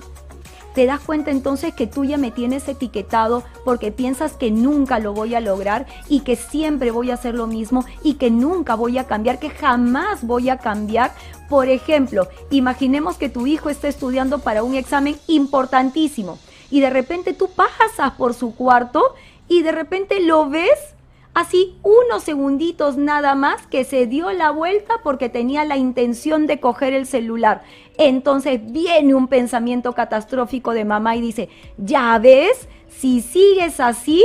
[0.75, 5.13] Te das cuenta entonces que tú ya me tienes etiquetado porque piensas que nunca lo
[5.13, 8.99] voy a lograr y que siempre voy a hacer lo mismo y que nunca voy
[8.99, 11.13] a cambiar, que jamás voy a cambiar.
[11.49, 16.39] Por ejemplo, imaginemos que tu hijo está estudiando para un examen importantísimo
[16.71, 19.15] y de repente tú pasas por su cuarto
[19.49, 20.95] y de repente lo ves
[21.33, 26.59] Así unos segunditos nada más que se dio la vuelta porque tenía la intención de
[26.59, 27.63] coger el celular.
[27.99, 34.25] Entonces viene un pensamiento catastrófico de mamá y dice, ya ves, si sigues así,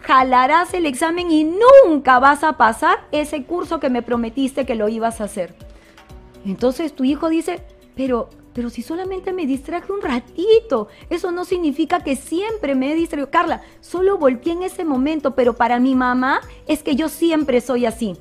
[0.00, 4.88] jalarás el examen y nunca vas a pasar ese curso que me prometiste que lo
[4.88, 5.54] ibas a hacer.
[6.44, 7.62] Entonces tu hijo dice,
[7.94, 12.94] pero pero si solamente me distraje un ratito, eso no significa que siempre me he
[12.94, 13.30] distraído.
[13.30, 17.86] Carla, solo volteé en ese momento, pero para mi mamá es que yo siempre soy
[17.86, 18.16] así.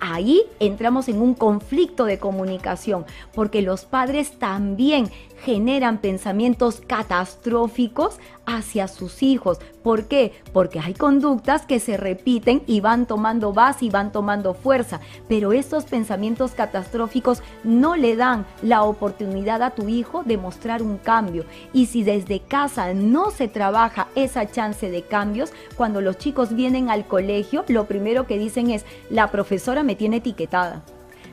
[0.00, 3.04] Ahí entramos en un conflicto de comunicación,
[3.34, 5.10] porque los padres también
[5.44, 9.58] generan pensamientos catastróficos hacia sus hijos.
[9.82, 10.32] ¿Por qué?
[10.52, 15.52] Porque hay conductas que se repiten y van tomando base y van tomando fuerza, pero
[15.52, 21.44] estos pensamientos catastróficos no le dan la oportunidad a tu hijo de mostrar un cambio.
[21.72, 26.90] Y si desde casa no se trabaja esa chance de cambios, cuando los chicos vienen
[26.90, 30.82] al colegio, lo primero que dicen es, la profesora me tiene etiquetada.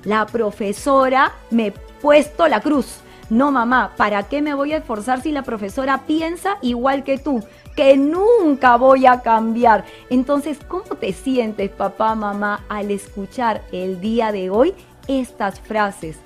[0.03, 2.99] La profesora me puesto la cruz.
[3.30, 7.43] No, mamá, ¿para qué me voy a esforzar si la profesora piensa igual que tú?
[7.76, 9.84] Que nunca voy a cambiar.
[10.11, 14.76] Entonces, ¿cómo te sientes, papá, mamá, al escuchar el día de hoy
[15.07, 16.19] estas frases?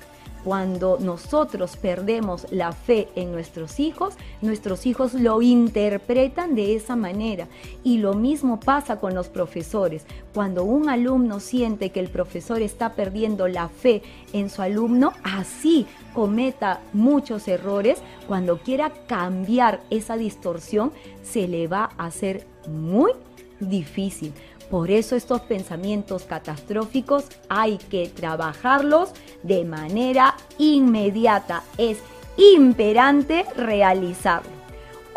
[0.44, 7.46] Cuando nosotros perdemos la fe en nuestros hijos, nuestros hijos lo interpretan de esa manera.
[7.84, 10.04] Y lo mismo pasa con los profesores.
[10.32, 15.86] Cuando un alumno siente que el profesor está perdiendo la fe en su alumno, así
[16.14, 23.12] cometa muchos errores, cuando quiera cambiar esa distorsión, se le va a hacer muy
[23.60, 24.32] difícil.
[24.70, 29.10] Por eso estos pensamientos catastróficos hay que trabajarlos
[29.42, 31.62] de manera inmediata.
[31.76, 31.98] Es
[32.36, 34.59] imperante realizarlo.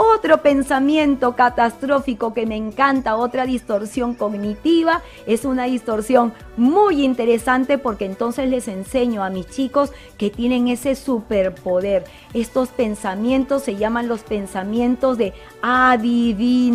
[0.06, 8.04] Otro pensamiento catastrófico que me encanta, otra distorsión cognitiva, es una distorsión muy interesante porque
[8.04, 12.04] entonces les enseño a mis chicos que tienen ese superpoder.
[12.34, 15.32] Estos pensamientos se llaman los pensamientos de
[15.62, 16.68] adivinación.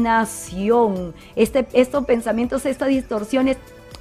[1.36, 3.58] Este, estos pensamientos, estas distorsiones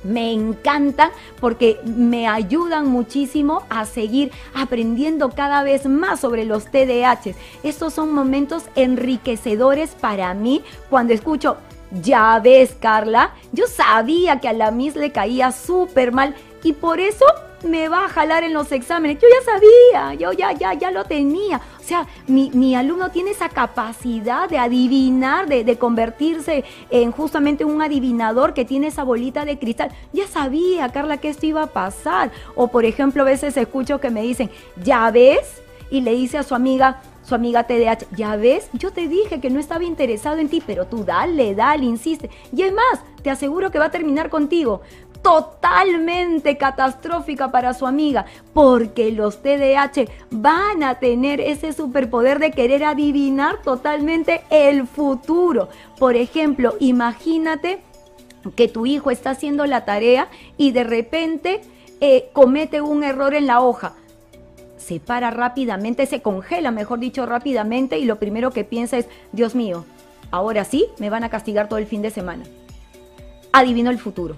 [0.08, 7.36] me encantan porque me ayudan muchísimo a seguir aprendiendo cada vez más sobre los TDAH.
[7.64, 11.58] Estos son momentos enriquecedores para mí cuando escucho,
[12.02, 17.00] ya ves Carla, yo sabía que a la Miss le caía súper mal y por
[17.00, 17.26] eso
[17.68, 19.18] me va a jalar en los exámenes.
[19.22, 21.62] Yo ya sabía, yo ya, ya, ya lo tenía.
[21.80, 27.82] O sea, mi, alumno tiene esa capacidad de adivinar, de, de, convertirse en justamente un
[27.82, 29.92] adivinador que tiene esa bolita de cristal.
[30.14, 32.32] Ya sabía, Carla, que esto iba a pasar.
[32.56, 34.50] O por ejemplo, a veces escucho que me dicen,
[34.84, 39.08] ya ves, y le dice a su amiga, su amiga TDAH, ya ves, yo te
[39.08, 42.30] dije que no estaba interesado en ti, pero tú dale, dale, insiste.
[42.56, 44.82] Y es más, te aseguro que va a terminar contigo
[45.22, 52.84] totalmente catastrófica para su amiga, porque los TDAH van a tener ese superpoder de querer
[52.84, 55.70] adivinar totalmente el futuro.
[56.00, 57.80] Por ejemplo, imagínate
[58.56, 61.62] que tu hijo está haciendo la tarea y de repente
[62.00, 63.94] eh, comete un error en la hoja.
[64.78, 69.54] Se para rápidamente, se congela, mejor dicho, rápidamente y lo primero que piensa es, Dios
[69.54, 69.86] mío,
[70.32, 72.46] ahora sí me van a castigar todo el fin de semana.
[73.52, 74.36] Adivino el futuro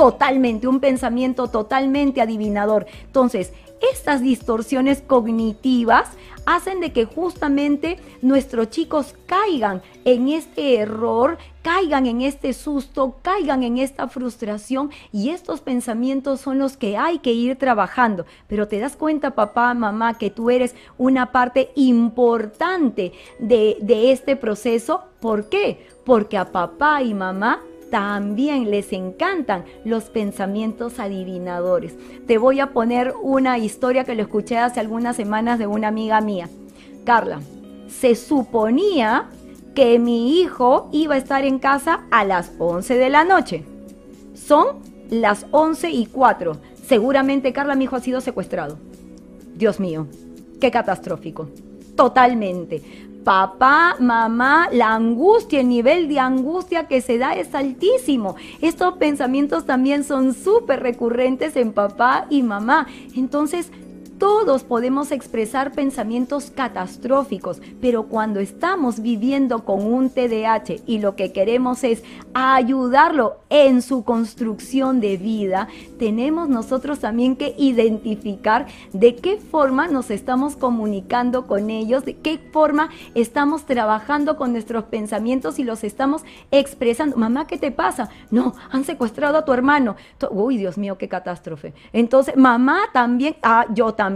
[0.00, 2.86] totalmente, un pensamiento totalmente adivinador.
[3.04, 3.52] Entonces,
[3.92, 6.08] estas distorsiones cognitivas
[6.46, 13.62] hacen de que justamente nuestros chicos caigan en este error, caigan en este susto, caigan
[13.62, 18.24] en esta frustración y estos pensamientos son los que hay que ir trabajando.
[18.48, 23.76] Pero te das cuenta, papá, mamá, que tú eres una parte importante de,
[24.10, 25.02] este proceso.
[25.20, 25.86] ¿Por qué?
[26.06, 31.94] Porque a papá y mamá también les encantan los pensamientos adivinadores.
[32.26, 36.20] Te voy a poner una historia que lo escuché hace algunas semanas de una amiga
[36.20, 36.48] mía.
[37.04, 37.40] Carla,
[37.88, 39.28] se suponía
[39.74, 43.64] que mi hijo iba a estar en casa a las 11 de la noche.
[44.34, 44.78] Son
[45.10, 46.56] las 11 y 4.
[46.86, 48.78] Seguramente, Carla, mi hijo ha sido secuestrado.
[49.54, 50.06] Dios mío,
[50.60, 51.48] qué catastrófico.
[51.96, 52.82] Totalmente
[53.24, 58.36] papá, mamá, la angustia, el nivel de angustia que se da es altísimo.
[58.60, 62.86] Estos pensamientos también son súper recurrentes en papá y mamá.
[63.14, 63.70] Entonces,
[64.20, 71.32] todos podemos expresar pensamientos catastróficos, pero cuando estamos viviendo con un TDAH y lo que
[71.32, 72.02] queremos es
[72.34, 75.68] ayudarlo en su construcción de vida,
[75.98, 82.36] tenemos nosotros también que identificar de qué forma nos estamos comunicando con ellos, de qué
[82.36, 87.16] forma estamos trabajando con nuestros pensamientos y los estamos expresando.
[87.16, 88.10] Mamá, ¿qué te pasa?
[88.30, 89.96] No, han secuestrado a tu hermano.
[90.30, 91.72] Uy, Dios mío, qué catástrofe.
[91.94, 94.09] Entonces, mamá también, ah, yo también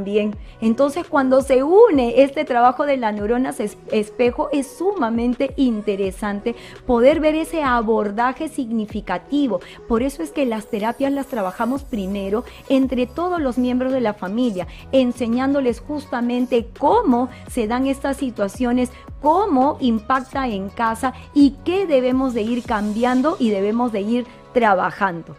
[0.61, 7.35] Entonces, cuando se une este trabajo de las neuronas espejo, es sumamente interesante poder ver
[7.35, 9.61] ese abordaje significativo.
[9.87, 14.15] Por eso es que las terapias las trabajamos primero entre todos los miembros de la
[14.15, 18.91] familia, enseñándoles justamente cómo se dan estas situaciones,
[19.21, 25.37] cómo impacta en casa y qué debemos de ir cambiando y debemos de ir trabajando.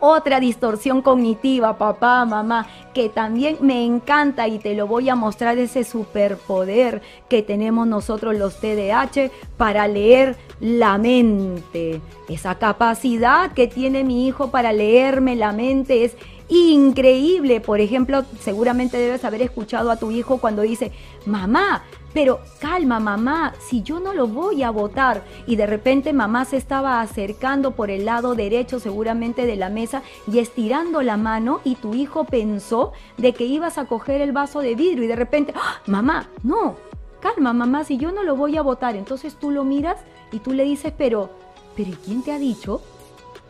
[0.00, 5.58] Otra distorsión cognitiva, papá, mamá, que también me encanta y te lo voy a mostrar
[5.58, 12.00] ese superpoder que tenemos nosotros los TDAH para leer la mente.
[12.28, 16.16] Esa capacidad que tiene mi hijo para leerme la mente es
[16.48, 17.60] increíble.
[17.60, 20.92] Por ejemplo, seguramente debes haber escuchado a tu hijo cuando dice,
[21.26, 26.44] mamá, pero calma mamá, si yo no lo voy a votar y de repente mamá
[26.44, 31.60] se estaba acercando por el lado derecho seguramente de la mesa y estirando la mano
[31.64, 35.16] y tu hijo pensó de que ibas a coger el vaso de vidrio y de
[35.16, 35.80] repente, ¡Ah!
[35.86, 36.76] mamá, no,
[37.20, 39.98] calma mamá, si yo no lo voy a votar, entonces tú lo miras
[40.32, 41.30] y tú le dices, pero,
[41.76, 42.80] pero ¿quién te ha dicho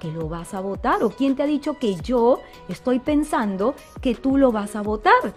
[0.00, 1.02] que lo vas a votar?
[1.02, 5.34] ¿O quién te ha dicho que yo estoy pensando que tú lo vas a votar?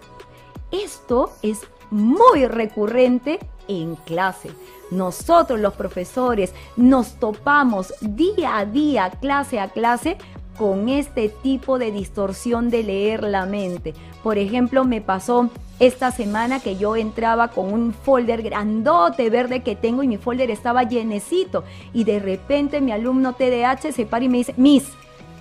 [0.72, 4.50] Esto es muy recurrente en clase.
[4.90, 10.18] Nosotros los profesores nos topamos día a día, clase a clase,
[10.58, 13.94] con este tipo de distorsión de leer la mente.
[14.22, 19.76] Por ejemplo, me pasó esta semana que yo entraba con un folder grandote verde que
[19.76, 21.64] tengo y mi folder estaba llenecito
[21.94, 24.90] y de repente mi alumno TDH se para y me dice, Miss,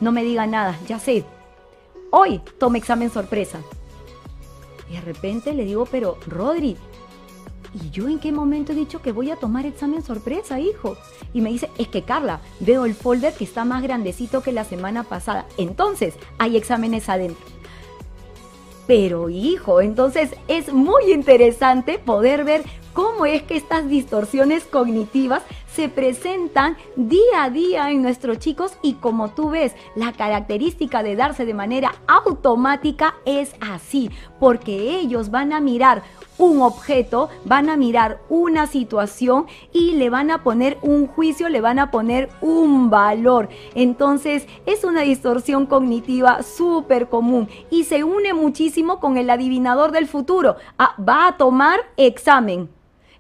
[0.00, 1.24] no me diga nada, ya sé,
[2.10, 3.60] hoy tome examen sorpresa.
[4.90, 6.76] Y de repente le digo, pero Rodri,
[7.72, 10.96] ¿y yo en qué momento he dicho que voy a tomar examen sorpresa, hijo?
[11.32, 14.64] Y me dice, es que Carla, veo el folder que está más grandecito que la
[14.64, 15.46] semana pasada.
[15.56, 17.46] Entonces, hay exámenes adentro.
[18.88, 25.88] Pero hijo, entonces es muy interesante poder ver cómo es que estas distorsiones cognitivas se
[25.88, 31.46] presentan día a día en nuestros chicos y como tú ves, la característica de darse
[31.46, 36.02] de manera automática es así, porque ellos van a mirar
[36.38, 41.60] un objeto, van a mirar una situación y le van a poner un juicio, le
[41.60, 43.48] van a poner un valor.
[43.74, 50.06] Entonces es una distorsión cognitiva súper común y se une muchísimo con el adivinador del
[50.06, 50.56] futuro.
[50.78, 52.70] Ah, va a tomar examen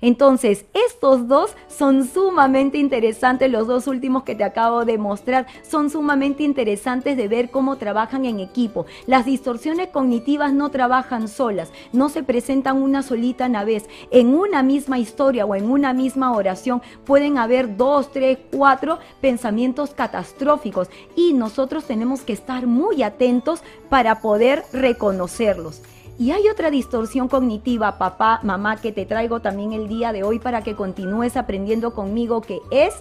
[0.00, 5.90] entonces, estos dos son sumamente interesantes, los dos últimos que te acabo de mostrar, son
[5.90, 8.86] sumamente interesantes de ver cómo trabajan en equipo.
[9.06, 13.88] Las distorsiones cognitivas no trabajan solas, no se presentan una solita a la vez.
[14.10, 19.90] En una misma historia o en una misma oración pueden haber dos, tres, cuatro pensamientos
[19.90, 25.82] catastróficos y nosotros tenemos que estar muy atentos para poder reconocerlos.
[26.20, 30.38] Y hay otra distorsión cognitiva, papá, mamá, que te traigo también el día de hoy
[30.38, 32.94] para que continúes aprendiendo conmigo, que es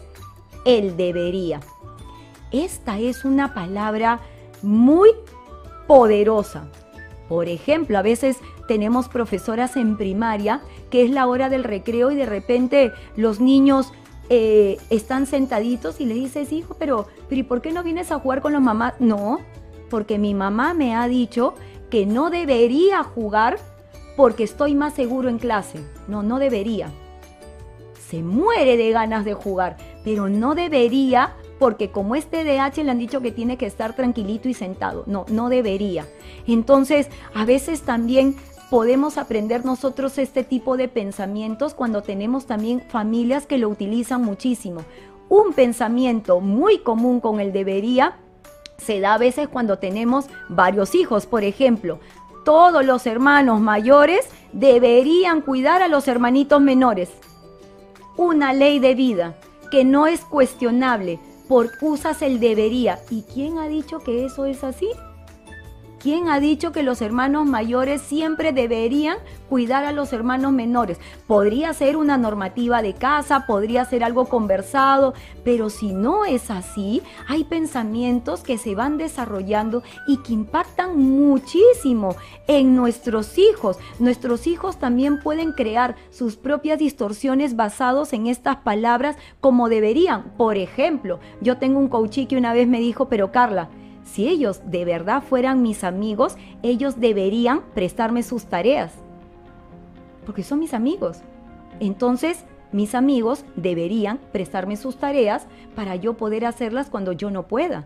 [0.63, 1.59] el debería.
[2.53, 4.21] Esta es una palabra
[4.61, 5.09] muy
[5.85, 6.69] poderosa.
[7.27, 8.37] Por ejemplo, a veces
[8.69, 13.91] tenemos profesoras en primaria que es la hora del recreo y de repente los niños
[14.29, 18.19] eh, están sentaditos y le dices, hijo, pero, pero ¿y por qué no vienes a
[18.19, 18.93] jugar con los mamás?
[18.99, 19.39] No,
[19.89, 21.55] porque mi mamá me ha dicho
[21.89, 23.57] que no debería jugar
[24.15, 25.79] porque estoy más seguro en clase.
[26.07, 26.89] No, no debería.
[28.09, 32.99] Se muere de ganas de jugar, pero no debería porque como es TDAH le han
[32.99, 35.03] dicho que tiene que estar tranquilito y sentado.
[35.07, 36.07] No, no debería.
[36.47, 38.35] Entonces, a veces también
[38.69, 44.81] podemos aprender nosotros este tipo de pensamientos cuando tenemos también familias que lo utilizan muchísimo.
[45.27, 48.17] Un pensamiento muy común con el debería
[48.79, 51.25] se da a veces cuando tenemos varios hijos.
[51.25, 51.99] Por ejemplo,
[52.45, 57.09] todos los hermanos mayores deberían cuidar a los hermanitos menores.
[58.17, 59.35] Una ley de vida
[59.71, 62.99] que no es cuestionable por usas el debería.
[63.09, 64.89] ¿Y quién ha dicho que eso es así?
[65.99, 69.17] ¿Quién ha dicho que los hermanos mayores siempre deberían
[69.49, 70.97] cuidar a los hermanos menores?
[71.27, 77.01] Podría ser una normativa de casa, podría ser algo conversado, pero si no es así,
[77.27, 82.15] hay pensamientos que se van desarrollando y que impactan muchísimo
[82.47, 83.77] en nuestros hijos.
[83.99, 90.31] Nuestros hijos también pueden crear sus propias distorsiones basados en estas palabras como deberían.
[90.37, 93.69] Por ejemplo, yo tengo un coachí que una vez me dijo, pero Carla,
[94.11, 98.91] si ellos de verdad fueran mis amigos, ellos deberían prestarme sus tareas.
[100.25, 101.19] Porque son mis amigos.
[101.79, 105.45] Entonces, mis amigos deberían prestarme sus tareas
[105.75, 107.85] para yo poder hacerlas cuando yo no pueda.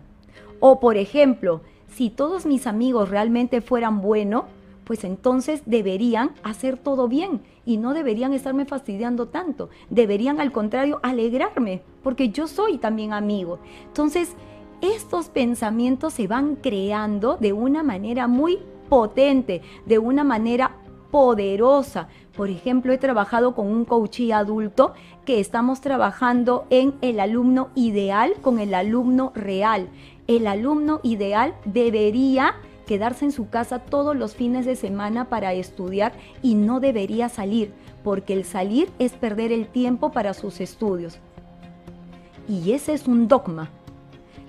[0.60, 4.44] O por ejemplo, si todos mis amigos realmente fueran buenos,
[4.84, 9.68] pues entonces deberían hacer todo bien y no deberían estarme fastidiando tanto.
[9.90, 13.58] Deberían al contrario alegrarme, porque yo soy también amigo.
[13.86, 14.34] Entonces,
[14.80, 18.58] estos pensamientos se van creando de una manera muy
[18.88, 20.76] potente, de una manera
[21.10, 22.08] poderosa.
[22.36, 24.94] Por ejemplo, he trabajado con un coachí adulto
[25.24, 29.88] que estamos trabajando en el alumno ideal con el alumno real.
[30.26, 32.54] el alumno ideal debería
[32.86, 37.72] quedarse en su casa todos los fines de semana para estudiar y no debería salir,
[38.02, 41.18] porque el salir es perder el tiempo para sus estudios.
[42.48, 43.70] Y ese es un dogma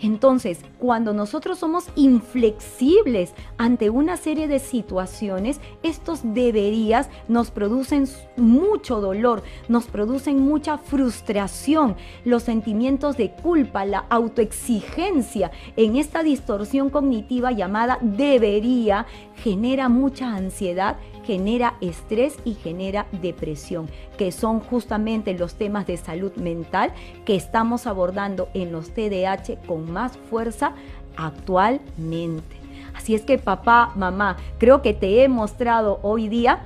[0.01, 8.99] entonces, cuando nosotros somos inflexibles ante una serie de situaciones, estos deberías nos producen mucho
[8.99, 17.51] dolor, nos producen mucha frustración, los sentimientos de culpa, la autoexigencia en esta distorsión cognitiva
[17.51, 25.87] llamada debería genera mucha ansiedad genera estrés y genera depresión, que son justamente los temas
[25.87, 26.93] de salud mental
[27.25, 30.73] que estamos abordando en los TDAH con más fuerza
[31.17, 32.55] actualmente.
[32.93, 36.59] Así es que papá, mamá, creo que te he mostrado hoy día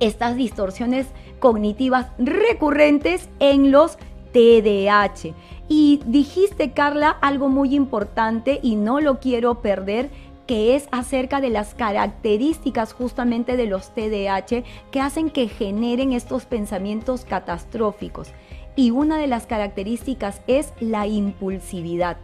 [0.00, 1.06] estas distorsiones
[1.40, 3.98] cognitivas recurrentes en los
[4.32, 5.34] TDAH.
[5.68, 10.10] Y dijiste, Carla, algo muy importante y no lo quiero perder
[10.48, 16.46] que es acerca de las características justamente de los TDAH que hacen que generen estos
[16.46, 18.32] pensamientos catastróficos.
[18.74, 22.16] Y una de las características es la impulsividad.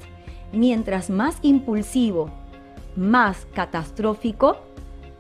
[0.52, 2.30] Mientras más impulsivo,
[2.96, 4.56] más catastrófico,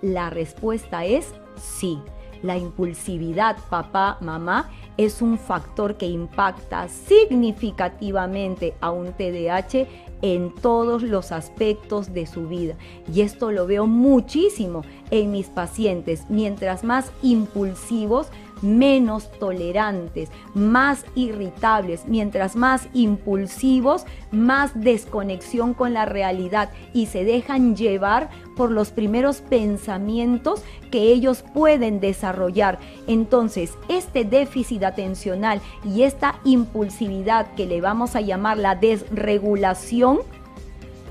[0.00, 1.98] la respuesta es sí.
[2.42, 9.86] La impulsividad, papá, mamá, es un factor que impacta significativamente a un TDAH
[10.22, 12.76] en todos los aspectos de su vida.
[13.12, 16.24] Y esto lo veo muchísimo en mis pacientes.
[16.28, 18.28] Mientras más impulsivos,
[18.64, 27.76] menos tolerantes, más irritables, mientras más impulsivos, más desconexión con la realidad y se dejan
[27.76, 32.78] llevar por los primeros pensamientos que ellos pueden desarrollar.
[33.06, 40.20] Entonces, este déficit atencional y esta impulsividad que le vamos a llamar la desregulación,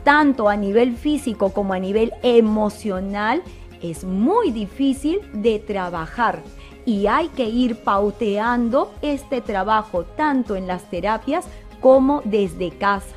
[0.04, 3.41] tanto a nivel físico como a nivel emocional,
[3.82, 6.41] es muy difícil de trabajar
[6.86, 11.46] y hay que ir pauteando este trabajo tanto en las terapias
[11.82, 13.16] como desde casa.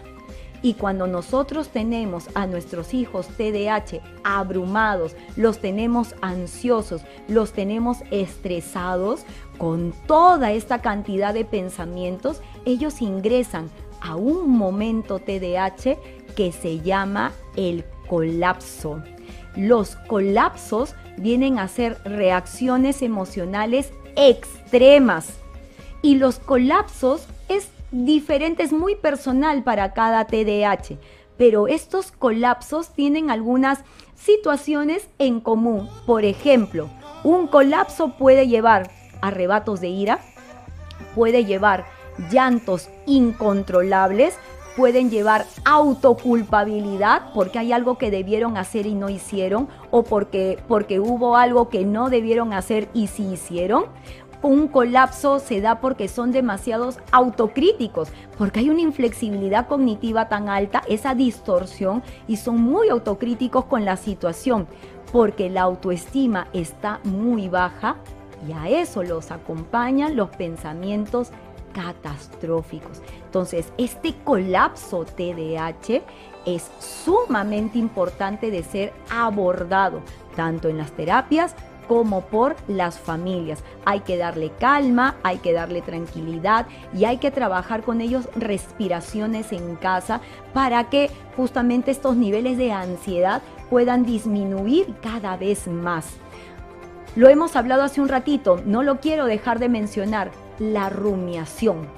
[0.63, 9.25] Y cuando nosotros tenemos a nuestros hijos TDAH abrumados, los tenemos ansiosos, los tenemos estresados,
[9.59, 15.99] con toda esta cantidad de pensamientos, ellos ingresan a un momento TDAH
[16.35, 19.03] que se llama el colapso.
[19.57, 25.39] Los colapsos vienen a ser reacciones emocionales extremas.
[26.03, 30.99] Y los colapsos es diferente, es muy personal para cada TDAH,
[31.37, 33.81] pero estos colapsos tienen algunas
[34.15, 35.89] situaciones en común.
[36.07, 36.89] Por ejemplo,
[37.25, 38.91] un colapso puede llevar
[39.21, 40.21] arrebatos de ira,
[41.15, 41.87] puede llevar
[42.31, 44.35] llantos incontrolables,
[44.77, 51.01] pueden llevar autoculpabilidad porque hay algo que debieron hacer y no hicieron o porque, porque
[51.01, 53.87] hubo algo que no debieron hacer y sí hicieron.
[54.43, 60.83] Un colapso se da porque son demasiados autocríticos, porque hay una inflexibilidad cognitiva tan alta,
[60.89, 64.69] esa distorsión, y son muy autocríticos con la situación,
[65.11, 67.97] porque la autoestima está muy baja
[68.47, 71.33] y a eso los acompañan los pensamientos
[71.77, 73.03] catastróficos.
[73.27, 76.03] Entonces, este colapso TDAH
[76.47, 80.01] es sumamente importante de ser abordado,
[80.35, 81.55] tanto en las terapias
[81.87, 83.63] como por las familias.
[83.85, 89.53] Hay que darle calma, hay que darle tranquilidad y hay que trabajar con ellos respiraciones
[89.53, 90.23] en casa
[90.55, 96.07] para que justamente estos niveles de ansiedad puedan disminuir cada vez más.
[97.17, 101.89] Lo hemos hablado hace un ratito, no lo quiero dejar de mencionar la rumiación.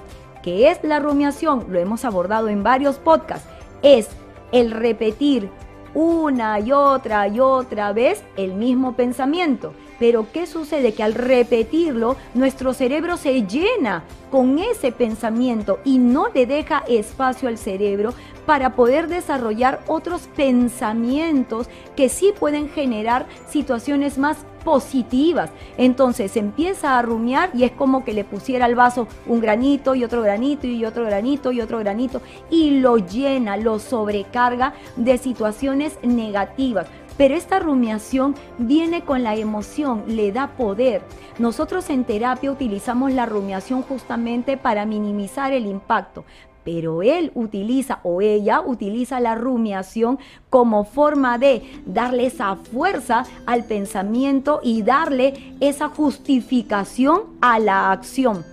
[0.43, 1.65] ¿Qué es la rumiación?
[1.69, 3.47] Lo hemos abordado en varios podcasts.
[3.81, 4.09] Es
[4.51, 5.49] el repetir
[5.93, 9.73] una y otra y otra vez el mismo pensamiento.
[9.99, 10.93] Pero ¿qué sucede?
[10.93, 17.49] Que al repetirlo, nuestro cerebro se llena con ese pensamiento y no le deja espacio
[17.49, 18.13] al cerebro
[18.45, 25.51] para poder desarrollar otros pensamientos que sí pueden generar situaciones más positivas.
[25.77, 30.03] Entonces empieza a rumiar y es como que le pusiera al vaso un granito y
[30.03, 35.97] otro granito y otro granito y otro granito y lo llena, lo sobrecarga de situaciones
[36.03, 36.87] negativas.
[37.19, 41.01] Pero esta rumiación viene con la emoción, le da poder.
[41.37, 46.23] Nosotros en terapia utilizamos la rumiación justamente para minimizar el impacto,
[46.63, 50.17] pero él utiliza o ella utiliza la rumiación
[50.49, 58.45] como forma de darle esa fuerza al pensamiento y darle esa justificación a la acción.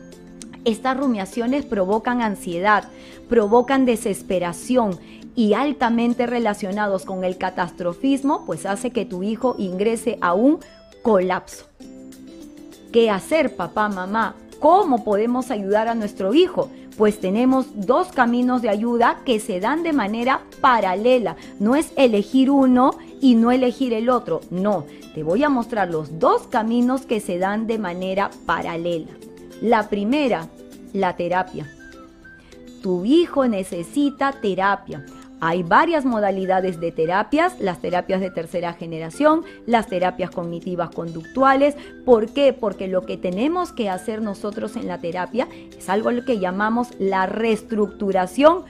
[0.64, 2.88] Estas rumiaciones provocan ansiedad,
[3.28, 4.98] provocan desesperación
[5.36, 10.58] y altamente relacionados con el catastrofismo, pues hace que tu hijo ingrese a un
[11.02, 11.66] colapso.
[12.90, 14.34] ¿Qué hacer, papá, mamá?
[14.58, 16.70] ¿Cómo podemos ayudar a nuestro hijo?
[16.96, 21.36] Pues tenemos dos caminos de ayuda que se dan de manera paralela.
[21.60, 24.40] No es elegir uno y no elegir el otro.
[24.50, 29.12] No, te voy a mostrar los dos caminos que se dan de manera paralela.
[29.60, 30.48] La primera,
[30.94, 31.70] la terapia.
[32.82, 35.04] Tu hijo necesita terapia.
[35.40, 41.76] Hay varias modalidades de terapias, las terapias de tercera generación, las terapias cognitivas conductuales.
[42.04, 42.52] ¿Por qué?
[42.52, 47.26] Porque lo que tenemos que hacer nosotros en la terapia es algo que llamamos la
[47.26, 48.64] reestructuración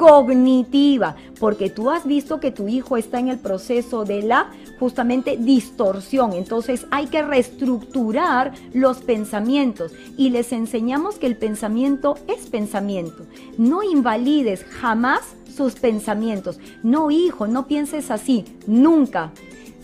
[0.00, 5.36] cognitiva, porque tú has visto que tu hijo está en el proceso de la justamente
[5.36, 13.26] distorsión, entonces hay que reestructurar los pensamientos y les enseñamos que el pensamiento es pensamiento.
[13.58, 16.58] No invalides jamás sus pensamientos.
[16.82, 19.32] No, hijo, no pienses así, nunca.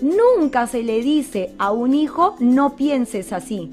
[0.01, 3.71] Nunca se le dice a un hijo, no pienses así.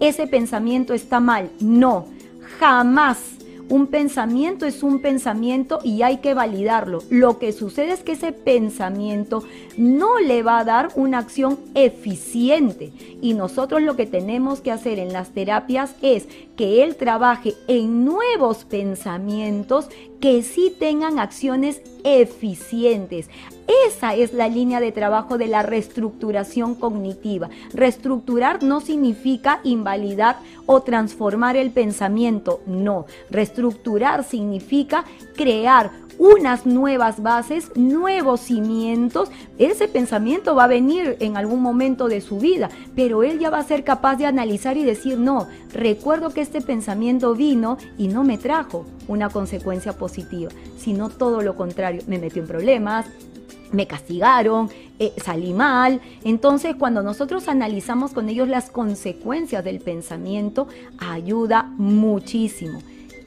[0.00, 1.50] Ese pensamiento está mal.
[1.60, 2.06] No,
[2.58, 3.33] jamás
[3.74, 7.00] un pensamiento es un pensamiento y hay que validarlo.
[7.10, 9.42] Lo que sucede es que ese pensamiento
[9.76, 12.92] no le va a dar una acción eficiente.
[13.20, 18.04] Y nosotros lo que tenemos que hacer en las terapias es que él trabaje en
[18.04, 19.88] nuevos pensamientos
[20.20, 23.28] que sí tengan acciones eficientes.
[23.86, 27.48] Esa es la línea de trabajo de la reestructuración cognitiva.
[27.72, 30.36] Reestructurar no significa invalidar
[30.66, 33.06] o transformar el pensamiento, no.
[33.30, 35.04] Reestructurar significa
[35.34, 39.30] crear unas nuevas bases, nuevos cimientos.
[39.58, 43.58] Ese pensamiento va a venir en algún momento de su vida, pero él ya va
[43.58, 48.24] a ser capaz de analizar y decir, no, recuerdo que este pensamiento vino y no
[48.24, 53.06] me trajo una consecuencia positiva, sino todo lo contrario, me metió en problemas,
[53.74, 56.00] me castigaron, eh, salí mal.
[56.24, 60.68] Entonces, cuando nosotros analizamos con ellos las consecuencias del pensamiento,
[60.98, 62.80] ayuda muchísimo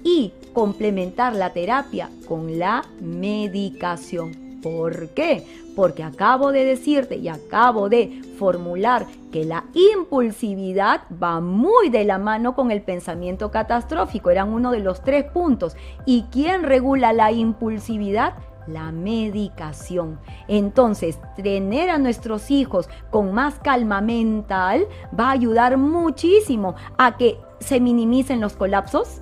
[0.04, 4.48] y complementar la terapia con la medicación.
[4.62, 5.46] ¿Por qué?
[5.76, 12.18] Porque acabo de decirte y acabo de formular que la impulsividad va muy de la
[12.18, 14.30] mano con el pensamiento catastrófico.
[14.30, 15.76] Eran uno de los tres puntos.
[16.06, 18.34] ¿Y quién regula la impulsividad?
[18.68, 20.20] La medicación.
[20.48, 24.88] Entonces, tener a nuestros hijos con más calma mental
[25.18, 29.22] va a ayudar muchísimo a que se minimicen los colapsos,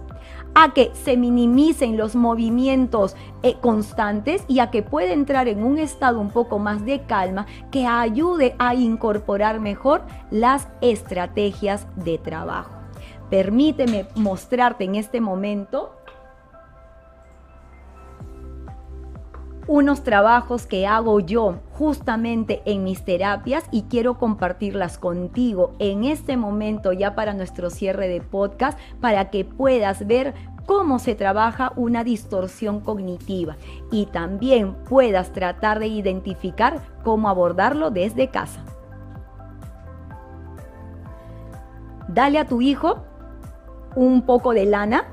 [0.56, 5.78] a que se minimicen los movimientos eh, constantes y a que pueda entrar en un
[5.78, 12.72] estado un poco más de calma que ayude a incorporar mejor las estrategias de trabajo.
[13.30, 15.92] Permíteme mostrarte en este momento
[19.68, 26.38] unos trabajos que hago yo justamente en mis terapias y quiero compartirlas contigo en este
[26.38, 30.34] momento ya para nuestro cierre de podcast para que puedas ver
[30.66, 33.58] cómo se trabaja una distorsión cognitiva
[33.92, 38.64] y también puedas tratar de identificar cómo abordarlo desde casa.
[42.08, 43.04] Dale a tu hijo
[43.96, 45.06] un poco de lana,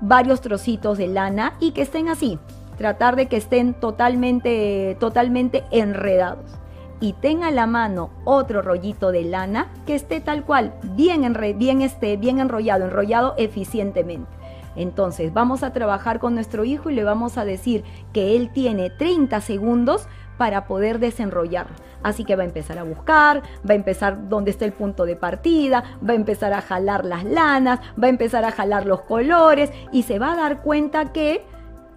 [0.00, 2.38] varios trocitos de lana y que estén así,
[2.80, 6.50] tratar de que estén totalmente, totalmente enredados.
[6.98, 11.82] Y tenga a la mano otro rollito de lana que esté tal cual, bien, bien,
[11.82, 14.30] esté, bien enrollado, enrollado eficientemente.
[14.76, 18.88] Entonces vamos a trabajar con nuestro hijo y le vamos a decir que él tiene
[18.88, 20.08] 30 segundos
[20.38, 21.76] para poder desenrollarlo.
[22.02, 25.16] Así que va a empezar a buscar, va a empezar donde está el punto de
[25.16, 29.70] partida, va a empezar a jalar las lanas, va a empezar a jalar los colores
[29.92, 31.44] y se va a dar cuenta que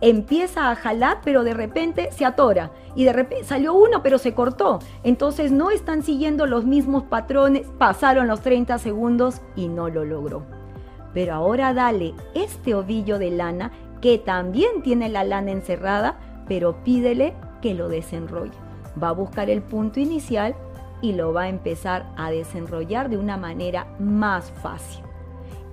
[0.04, 2.72] empieza a jalar, pero de repente se atora.
[2.94, 4.80] Y de repente salió uno, pero se cortó.
[5.04, 7.66] Entonces no están siguiendo los mismos patrones.
[7.78, 10.44] Pasaron los 30 segundos y no lo logró.
[11.14, 16.18] Pero ahora dale este ovillo de lana que también tiene la lana encerrada,
[16.50, 18.52] pero pídele que lo desenrolle.
[19.02, 20.54] Va a buscar el punto inicial
[21.02, 25.02] y lo va a empezar a desenrollar de una manera más fácil.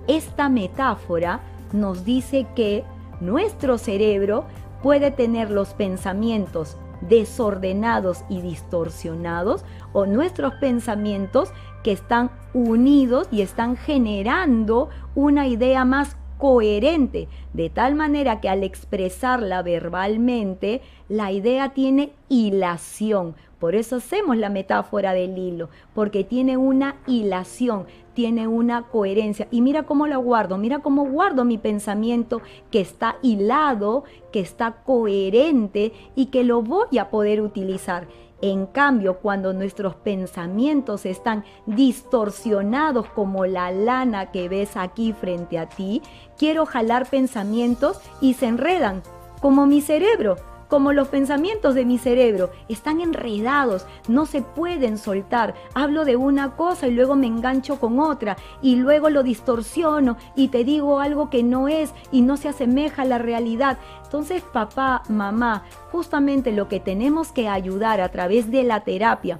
[0.07, 1.41] Esta metáfora
[1.73, 2.85] nos dice que
[3.21, 4.45] nuestro cerebro
[4.81, 11.51] puede tener los pensamientos desordenados y distorsionados o nuestros pensamientos
[11.83, 18.63] que están unidos y están generando una idea más coherente, de tal manera que al
[18.63, 26.57] expresarla verbalmente, la idea tiene hilación, Por eso hacemos la metáfora del hilo, porque tiene
[26.57, 27.85] una hilación,
[28.15, 29.47] tiene una coherencia.
[29.51, 32.41] Y mira cómo la guardo, mira cómo guardo mi pensamiento
[32.71, 38.07] que está hilado, que está coherente y que lo voy a poder utilizar.
[38.41, 45.69] En cambio, cuando nuestros pensamientos están distorsionados como la lana que ves aquí frente a
[45.69, 46.01] ti,
[46.35, 49.03] quiero jalar pensamientos y se enredan,
[49.39, 50.37] como mi cerebro
[50.71, 55.53] como los pensamientos de mi cerebro, están enredados, no se pueden soltar.
[55.73, 60.47] Hablo de una cosa y luego me engancho con otra y luego lo distorsiono y
[60.47, 63.79] te digo algo que no es y no se asemeja a la realidad.
[64.05, 69.39] Entonces, papá, mamá, justamente lo que tenemos que ayudar a través de la terapia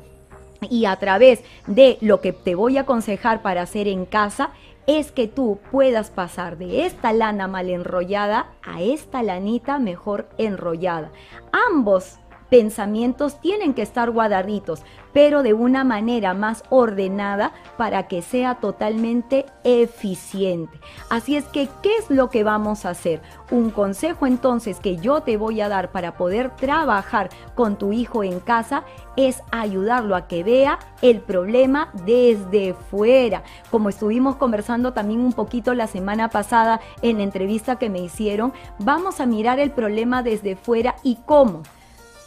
[0.69, 4.49] y a través de lo que te voy a aconsejar para hacer en casa
[4.88, 11.11] es que tú puedas pasar de esta lana mal enrollada a esta lanita mejor enrollada.
[11.51, 12.20] Ambos
[12.52, 14.84] pensamientos tienen que estar guardaditos,
[15.14, 20.78] pero de una manera más ordenada para que sea totalmente eficiente.
[21.10, 23.22] Así es que, ¿qué es lo que vamos a hacer?
[23.52, 28.22] Un consejo entonces que yo te voy a dar para poder trabajar con tu hijo
[28.22, 28.84] en casa
[29.16, 33.43] es ayudarlo a que vea el problema desde fuera.
[33.70, 38.52] Como estuvimos conversando también un poquito la semana pasada en la entrevista que me hicieron,
[38.78, 41.64] vamos a mirar el problema desde fuera y cómo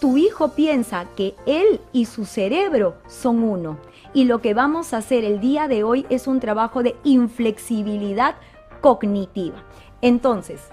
[0.00, 3.78] tu hijo piensa que él y su cerebro son uno.
[4.12, 8.36] Y lo que vamos a hacer el día de hoy es un trabajo de inflexibilidad
[8.80, 9.56] cognitiva.
[10.02, 10.68] Entonces,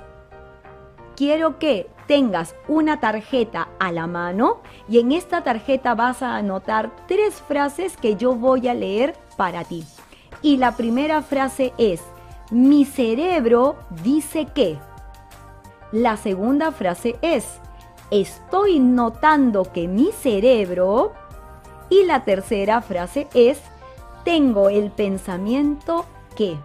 [1.15, 6.91] quiero que tengas una tarjeta a la mano y en esta tarjeta vas a anotar
[7.07, 9.85] tres frases que yo voy a leer para ti.
[10.41, 12.01] Y la primera frase es,
[12.51, 14.77] mi cerebro dice que.
[15.91, 17.61] La segunda frase es,
[18.11, 21.13] estoy notando que mi cerebro...
[21.91, 23.59] Y la tercera frase es,
[24.23, 26.05] tengo el pensamiento
[26.37, 26.55] que.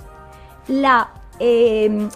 [0.68, 2.08] La, em,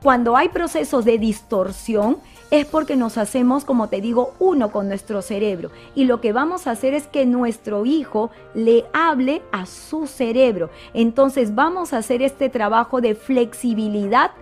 [0.00, 2.18] cuando hay procesos de distorsión,
[2.52, 5.70] es porque nos hacemos, como te digo, uno con nuestro cerebro.
[5.94, 10.68] Y lo que vamos a hacer es que nuestro hijo le hable a su cerebro.
[10.92, 14.32] Entonces vamos a hacer este trabajo de flexibilidad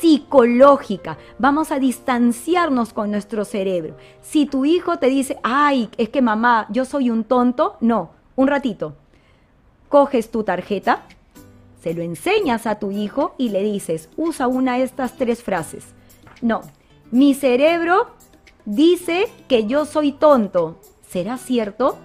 [0.00, 1.18] psicológica.
[1.38, 3.96] Vamos a distanciarnos con nuestro cerebro.
[4.20, 8.48] Si tu hijo te dice, ay, es que mamá, yo soy un tonto, no, un
[8.48, 8.94] ratito.
[9.88, 11.02] Coges tu tarjeta,
[11.82, 15.84] se lo enseñas a tu hijo y le dices, usa una de estas tres frases.
[16.40, 16.62] No,
[17.10, 18.08] mi cerebro
[18.64, 20.78] dice que yo soy tonto.
[21.08, 21.96] ¿Será cierto?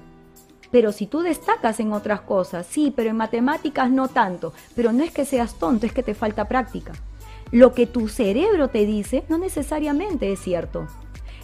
[0.70, 4.54] Pero si tú destacas en otras cosas, sí, pero en matemáticas no tanto.
[4.76, 6.92] Pero no es que seas tonto, es que te falta práctica
[7.52, 10.88] lo que tu cerebro te dice no necesariamente es cierto.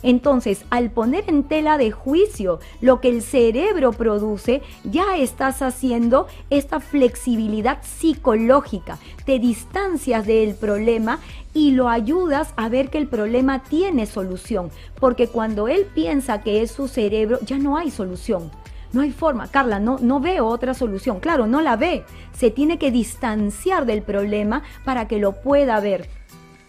[0.05, 6.27] Entonces, al poner en tela de juicio lo que el cerebro produce, ya estás haciendo
[6.51, 8.99] esta flexibilidad psicológica.
[9.25, 11.19] Te distancias del problema
[11.55, 14.69] y lo ayudas a ver que el problema tiene solución.
[14.99, 18.51] Porque cuando él piensa que es su cerebro, ya no hay solución.
[18.95, 21.19] No hay forma, Carla, no, no veo otra solución.
[21.19, 22.05] Claro, no la ve.
[22.31, 26.07] Se tiene que distanciar del problema para que lo pueda ver.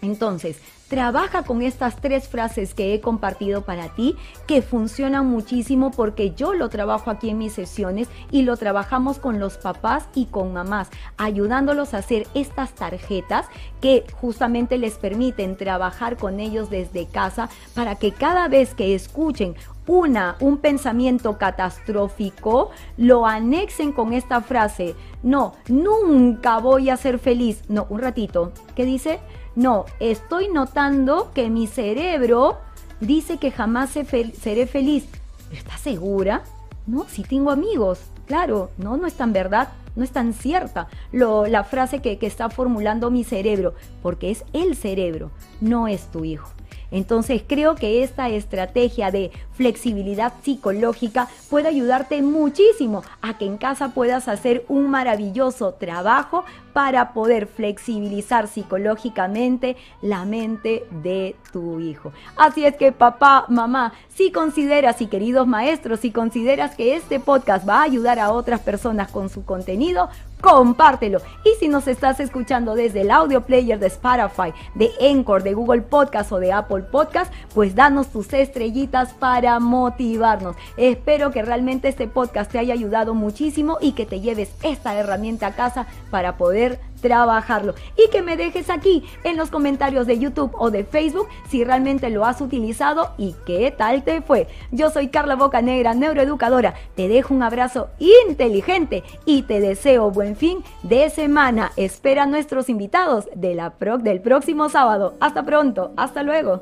[0.01, 0.59] Entonces,
[0.89, 6.53] trabaja con estas tres frases que he compartido para ti, que funcionan muchísimo porque yo
[6.53, 10.89] lo trabajo aquí en mis sesiones y lo trabajamos con los papás y con mamás,
[11.15, 13.45] ayudándolos a hacer estas tarjetas
[13.79, 19.55] que justamente les permiten trabajar con ellos desde casa para que cada vez que escuchen
[19.87, 27.63] una, un pensamiento catastrófico, lo anexen con esta frase, no, nunca voy a ser feliz.
[27.69, 29.19] No, un ratito, ¿qué dice?
[29.55, 32.59] No, estoy notando que mi cerebro
[32.99, 35.07] dice que jamás seré feliz.
[35.51, 36.43] ¿Estás segura?
[36.85, 37.99] No, si tengo amigos.
[38.27, 43.09] Claro, no, no es tan verdad, no es tan cierta la frase que está formulando
[43.09, 43.73] mi cerebro,
[44.03, 45.31] porque es el cerebro,
[45.61, 46.49] no es tu hijo.
[46.91, 53.89] Entonces creo que esta estrategia de flexibilidad psicológica puede ayudarte muchísimo a que en casa
[53.93, 56.45] puedas hacer un maravilloso trabajo
[56.77, 62.11] para poder flexibilizar psicológicamente la mente de tu hijo.
[62.35, 67.67] Así es que papá, mamá, si consideras y queridos maestros, si consideras que este podcast
[67.67, 70.09] va a ayudar a otras personas con su contenido,
[70.41, 71.19] compártelo.
[71.43, 75.81] Y si nos estás escuchando desde el audio player de Spotify, de Encore, de Google
[75.81, 80.55] Podcast o de Apple Podcast, pues danos tus estrellitas para motivarnos.
[80.77, 85.47] Espero que realmente este podcast te haya ayudado muchísimo y que te lleves esta herramienta
[85.47, 86.66] a casa para poder
[87.01, 87.75] trabajarlo.
[87.95, 92.09] Y que me dejes aquí en los comentarios de YouTube o de Facebook si realmente
[92.09, 94.47] lo has utilizado y qué tal te fue.
[94.71, 96.73] Yo soy Carla Bocanegra, neuroeducadora.
[96.95, 101.71] Te dejo un abrazo inteligente y te deseo buen fin de semana.
[101.75, 105.15] Espera a nuestros invitados del próximo sábado.
[105.19, 105.91] Hasta pronto.
[105.95, 106.61] Hasta luego.